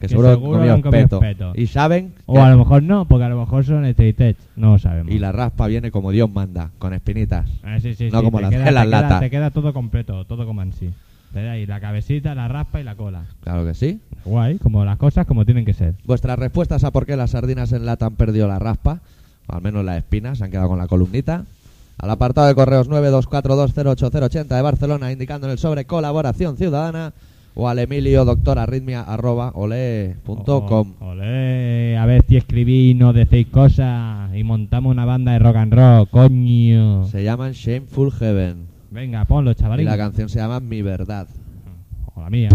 que 0.00 0.08
seguro, 0.08 0.30
han 0.30 0.40
comido 0.40 0.74
espeto. 0.76 1.16
espeto. 1.22 1.52
Y 1.54 1.66
saben 1.66 2.12
O 2.26 2.34
que- 2.34 2.40
a 2.40 2.50
lo 2.50 2.58
mejor 2.58 2.82
no, 2.82 3.06
porque 3.06 3.24
a 3.24 3.28
lo 3.28 3.38
mejor 3.40 3.64
son 3.64 3.84
edge. 3.86 4.36
No 4.56 4.72
lo 4.72 4.78
sabemos. 4.78 5.12
y 5.14 5.18
la 5.18 5.32
raspa 5.32 5.66
viene 5.66 5.90
como 5.90 6.10
Dios 6.10 6.30
manda, 6.30 6.70
con 6.78 6.92
espinitas. 6.92 7.48
Ah, 7.62 7.78
sí, 7.80 7.94
sí, 7.94 8.10
no 8.10 8.18
sí, 8.18 8.24
como 8.24 8.38
te 8.38 8.42
las 8.42 8.50
queda, 8.50 8.70
las 8.70 8.84
te 8.84 8.88
queda- 8.90 9.00
latas. 9.00 9.20
Te 9.20 9.30
queda 9.30 9.50
todo 9.50 9.72
completo, 9.72 10.24
todo 10.26 10.44
como 10.46 10.60
en 10.62 10.72
sí. 10.74 10.90
Te 11.32 11.42
da 11.42 11.52
ahí 11.52 11.64
la 11.66 11.80
cabecita, 11.80 12.34
la 12.34 12.48
raspa 12.48 12.80
y 12.80 12.84
la 12.84 12.94
cola. 12.96 13.24
Claro 13.42 13.64
que 13.64 13.74
sí. 13.74 14.00
Guay, 14.24 14.58
como 14.58 14.84
las 14.84 14.98
cosas 14.98 15.26
como 15.26 15.44
tienen 15.44 15.64
que 15.64 15.72
ser. 15.72 15.94
Vuestras 16.04 16.38
respuestas 16.38 16.84
a 16.84 16.90
por 16.90 17.06
qué 17.06 17.16
las 17.16 17.30
sardinas 17.30 17.72
en 17.72 17.86
lata 17.86 18.06
han 18.06 18.14
perdido 18.14 18.46
la 18.46 18.58
raspa, 18.58 19.00
o 19.46 19.54
al 19.54 19.62
menos 19.62 19.84
las 19.84 19.96
espinas, 19.98 20.38
se 20.38 20.44
han 20.44 20.50
quedado 20.50 20.68
con 20.68 20.78
la 20.78 20.86
columnita. 20.86 21.44
Al 21.98 22.10
apartado 22.10 22.46
de 22.48 22.54
correos 22.54 22.88
924208080 22.90 24.48
de 24.48 24.62
Barcelona, 24.62 25.12
indicando 25.12 25.46
en 25.46 25.52
el 25.52 25.58
sobre 25.58 25.84
colaboración 25.84 26.56
ciudadana, 26.56 27.12
o 27.54 27.68
al 27.68 27.78
emilio 27.78 28.24
doctor 28.24 28.58
arritmia 28.58 29.02
arroba 29.02 29.52
ole 29.54 30.16
punto 30.24 30.66
com. 30.66 30.94
Olé, 31.00 31.96
a 31.96 32.04
ver 32.04 32.24
si 32.28 32.36
escribís, 32.36 32.96
no 32.96 33.12
decís 33.12 33.46
cosas 33.46 34.34
y 34.34 34.42
montamos 34.42 34.90
una 34.90 35.04
banda 35.04 35.32
de 35.32 35.38
rock 35.38 35.56
and 35.56 35.72
roll, 35.72 36.08
coño. 36.08 37.06
Se 37.06 37.22
llaman 37.22 37.52
Shameful 37.52 38.10
Heaven. 38.10 38.66
Venga, 38.90 39.24
ponlo, 39.24 39.52
Y 39.52 39.54
chavalín. 39.54 39.86
la 39.86 39.96
canción 39.96 40.28
se 40.28 40.40
llama 40.40 40.58
Mi 40.58 40.82
Verdad. 40.82 41.28
O 42.16 42.20
la 42.20 42.28
mía. 42.30 42.48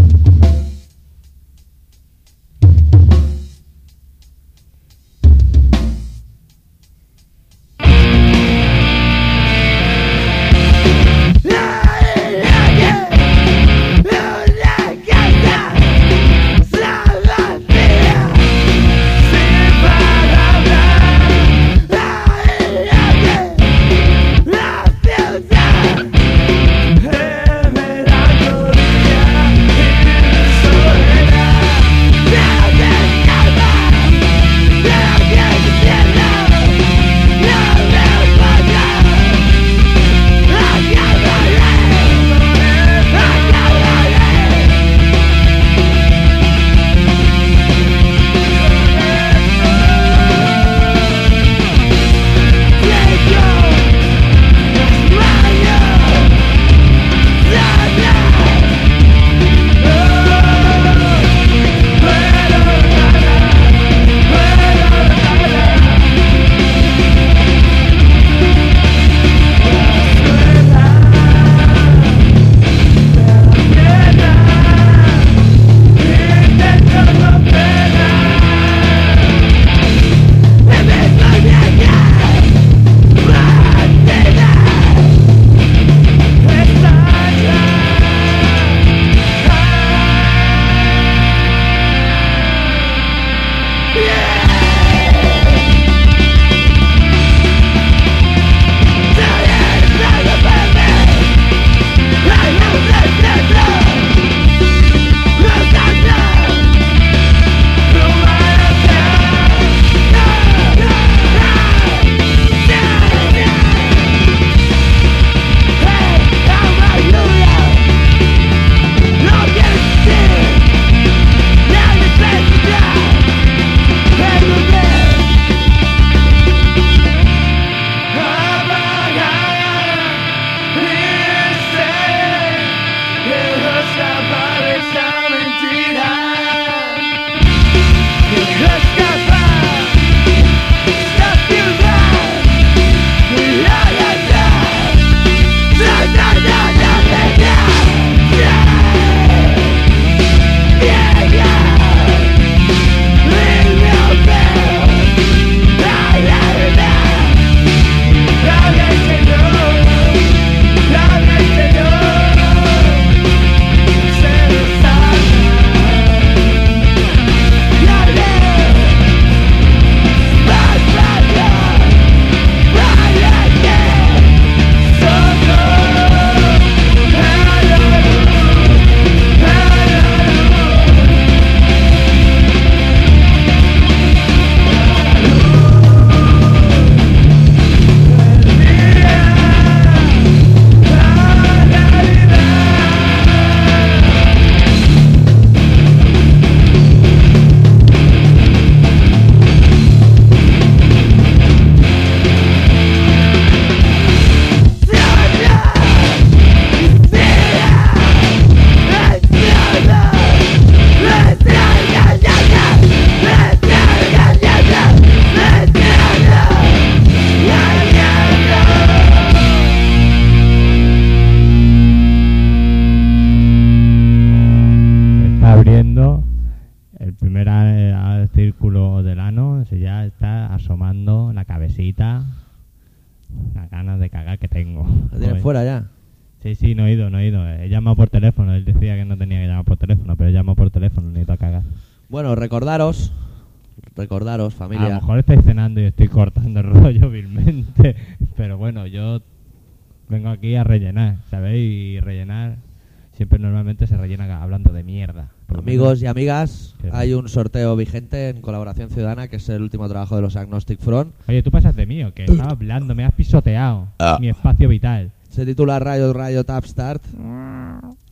Amigas, 256.10 256.74
hay 256.92 257.14
un 257.14 257.28
sorteo 257.28 257.76
vigente 257.76 258.28
en 258.28 258.40
Colaboración 258.40 258.90
Ciudadana, 258.90 259.28
que 259.28 259.36
es 259.36 259.48
el 259.48 259.62
último 259.62 259.88
trabajo 259.88 260.16
de 260.16 260.22
los 260.22 260.36
Agnostic 260.36 260.80
Front. 260.80 261.14
Oye, 261.28 261.42
tú 261.42 261.50
pasas 261.50 261.74
de 261.76 261.86
mí, 261.86 262.04
¿o 262.04 262.12
qué? 262.12 262.24
Estaba 262.24 262.50
hablando, 262.50 262.94
me 262.94 263.04
has 263.04 263.14
pisoteado 263.14 263.88
mi 264.20 264.28
espacio 264.28 264.68
vital. 264.68 265.12
Se 265.30 265.46
titula 265.46 265.78
Rayo 265.78 266.12
Rayo 266.12 266.44
Tap 266.44 266.64
Start 266.64 267.02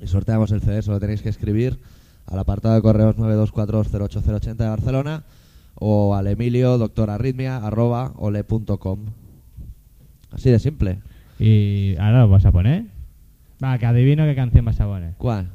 y 0.00 0.06
sorteamos 0.06 0.52
el 0.52 0.60
CD, 0.60 0.82
solo 0.82 1.00
tenéis 1.00 1.22
que 1.22 1.28
escribir 1.28 1.78
al 2.26 2.38
apartado 2.38 2.74
de 2.74 2.82
correos 2.82 3.16
924-08080 3.16 4.56
de 4.56 4.68
Barcelona 4.68 5.24
o 5.74 6.14
al 6.14 6.26
emilio 6.26 6.78
doctorarritmia 6.78 7.58
arroba 7.58 8.12
ole.com. 8.16 9.06
Así 10.30 10.50
de 10.50 10.58
simple. 10.58 10.98
Y 11.38 11.96
ahora 11.96 12.20
lo 12.20 12.28
vas 12.28 12.44
a 12.44 12.52
poner. 12.52 12.84
Va, 13.62 13.78
que 13.78 13.86
adivino 13.86 14.24
qué 14.24 14.34
canción 14.34 14.64
vas 14.64 14.80
a 14.80 14.86
poner. 14.86 15.14
¿Cuál? 15.18 15.48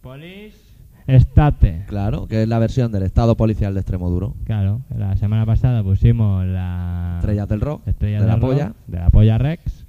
Police 0.00 0.63
Estate. 1.06 1.84
Claro, 1.86 2.26
que 2.26 2.42
es 2.42 2.48
la 2.48 2.58
versión 2.58 2.90
del 2.92 3.02
Estado 3.02 3.36
Policial 3.36 3.74
de 3.74 3.80
Extremoduro. 3.80 4.34
Claro, 4.44 4.80
la 4.96 5.16
semana 5.16 5.44
pasada 5.44 5.82
pusimos 5.82 6.46
la 6.46 7.16
Estrellas 7.20 7.48
del 7.48 7.60
Rock, 7.60 7.86
Estrella 7.86 8.20
de 8.20 8.26
la 8.26 8.32
del 8.32 8.40
Rock, 8.42 8.50
polla. 8.50 8.72
de 8.86 8.98
la 8.98 9.10
polla 9.10 9.38
Rex. 9.38 9.84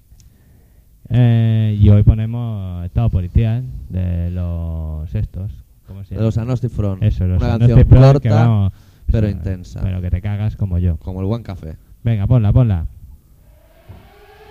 Eh, 1.10 1.78
y 1.80 1.88
hoy 1.90 2.04
ponemos 2.04 2.84
Estado 2.86 3.10
Policial 3.10 3.64
de 3.90 4.32
los 4.32 5.14
estos. 5.16 5.52
¿Cómo 5.88 6.04
se 6.04 6.10
De 6.10 6.16
llama? 6.16 6.26
los 6.26 6.38
Agnostic 6.38 6.72
Front. 6.72 7.04
Eso, 7.04 7.26
los 7.26 7.42
Una 7.42 7.54
Agnostic 7.54 7.76
canción 7.78 7.90
Front, 8.00 8.14
corta, 8.14 8.20
que 8.22 8.30
vamos, 8.30 8.74
pero 9.12 9.30
intensa. 9.30 9.82
Pero 9.84 10.02
que 10.02 10.10
te 10.10 10.22
cagas 10.22 10.56
como 10.56 10.80
yo. 10.80 10.98
como 10.98 11.22
el 11.22 11.28
buen 11.28 11.44
café. 11.44 11.78
Venga, 12.04 12.26
ponla, 12.28 12.52
ponla. 12.52 12.88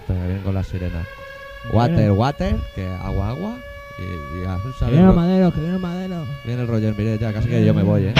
Venga, 0.08 0.26
bien 0.28 0.40
con 0.44 0.54
las 0.54 0.66
sirenas. 0.66 1.06
Water, 1.72 2.12
water, 2.12 2.56
que 2.74 2.86
agua, 2.86 3.30
agua. 3.30 3.56
Y, 3.98 4.02
y 4.38 4.42
ya, 4.42 4.58
Que 4.58 4.84
viene 4.86 4.96
el 4.96 4.98
el 5.00 5.06
ro- 5.06 5.14
madero, 5.14 5.52
que 5.52 5.60
viene 5.60 5.74
el 5.76 5.80
madero. 5.80 6.26
viene 6.44 6.62
el 6.62 6.68
Roger, 6.68 6.94
mire, 6.96 7.16
ya 7.18 7.32
casi 7.32 7.48
que 7.48 7.64
yo 7.64 7.72
me 7.74 7.82
voy, 7.82 8.06
eh. 8.06 8.14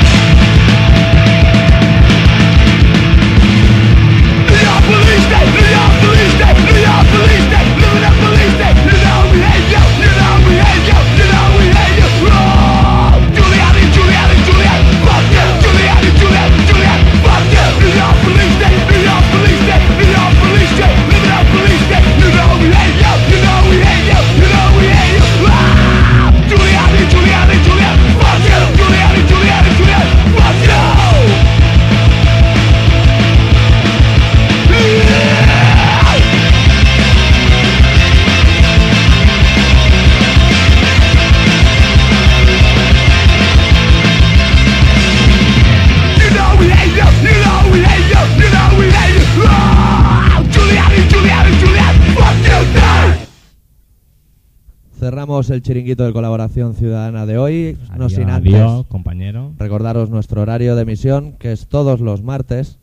Cerramos 55.45 55.51
el 55.51 55.63
chiringuito 55.63 56.05
de 56.05 56.13
colaboración 56.13 56.75
ciudadana 56.75 57.27
de 57.27 57.37
hoy, 57.37 57.77
no 57.91 58.07
Adiós, 58.07 58.13
sin 58.15 58.31
antes 58.31 58.55
adiós, 58.55 58.87
compañero. 58.87 59.53
recordaros 59.59 60.09
nuestro 60.09 60.41
horario 60.41 60.75
de 60.75 60.83
emisión, 60.83 61.33
que 61.33 61.53
es 61.53 61.67
todos 61.67 62.01
los 62.01 62.23
martes, 62.23 62.79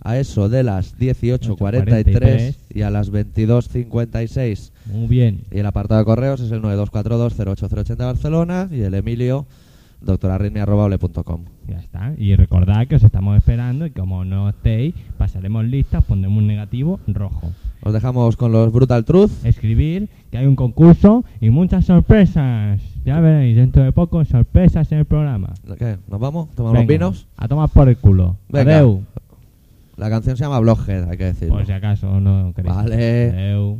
a 0.00 0.18
eso 0.18 0.48
de 0.48 0.64
las 0.64 0.98
18.43 0.98 2.56
y 2.74 2.82
a 2.82 2.90
las 2.90 3.12
22.56. 3.12 4.72
Muy 4.86 5.06
bien. 5.06 5.42
Y 5.52 5.58
el 5.58 5.66
apartado 5.66 6.00
de 6.00 6.04
correos 6.04 6.40
es 6.40 6.50
el 6.50 6.62
9242-08080 6.62 7.96
de 7.96 8.04
Barcelona 8.04 8.68
y 8.72 8.80
el 8.80 8.94
Emilio, 8.94 9.46
doctorarritmia.com. 10.00 11.44
Ya 11.68 11.78
está. 11.78 12.12
Y 12.18 12.34
recordad 12.34 12.88
que 12.88 12.96
os 12.96 13.04
estamos 13.04 13.36
esperando 13.36 13.86
y 13.86 13.90
como 13.90 14.24
no 14.24 14.48
estéis, 14.48 14.94
pasaremos 15.16 15.64
listas, 15.64 16.02
pondremos 16.04 16.38
un 16.38 16.48
negativo 16.48 16.98
rojo. 17.06 17.52
Os 17.82 17.94
dejamos 17.94 18.36
con 18.36 18.52
los 18.52 18.70
Brutal 18.72 19.04
Truth. 19.04 19.44
Escribir 19.44 20.10
que 20.30 20.36
hay 20.36 20.46
un 20.46 20.56
concurso 20.56 21.24
y 21.40 21.48
muchas 21.48 21.86
sorpresas. 21.86 22.80
Ya 23.04 23.20
veréis, 23.20 23.56
dentro 23.56 23.82
de 23.82 23.92
poco 23.92 24.22
sorpresas 24.26 24.92
en 24.92 24.98
el 24.98 25.04
programa. 25.06 25.54
¿Qué? 25.78 25.96
¿Nos 26.08 26.20
vamos? 26.20 26.50
¿Tomamos 26.54 26.78
Venga, 26.78 26.92
vinos? 26.92 27.26
A 27.38 27.48
tomar 27.48 27.70
por 27.70 27.88
el 27.88 27.96
culo. 27.96 28.36
Venga. 28.50 28.76
Adeu. 28.76 29.02
La 29.96 30.10
canción 30.10 30.36
se 30.36 30.44
llama 30.44 30.60
Bloghead, 30.60 31.08
hay 31.08 31.16
que 31.16 31.24
decirlo. 31.24 31.56
Por 31.56 31.66
si 31.66 31.72
acaso 31.72 32.20
no 32.20 32.52
queréis. 32.54 32.74
Vale. 32.74 33.30
Adeu. 33.30 33.78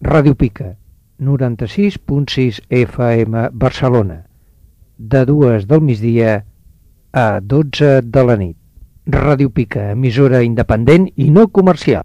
Ràdio 0.00 0.34
Pica, 0.34 0.76
96.6 1.20 2.62
FM 2.70 3.50
Barcelona, 3.52 4.24
de 4.96 5.26
dues 5.26 5.68
del 5.68 5.82
migdia 5.82 6.46
a 7.12 7.40
12 7.40 8.00
de 8.02 8.24
la 8.24 8.36
nit. 8.36 8.56
Ràdio 9.10 9.50
Pica, 9.50 9.90
emissora 9.94 10.42
independent 10.46 11.08
i 11.16 11.30
no 11.30 11.48
comercial. 11.48 12.04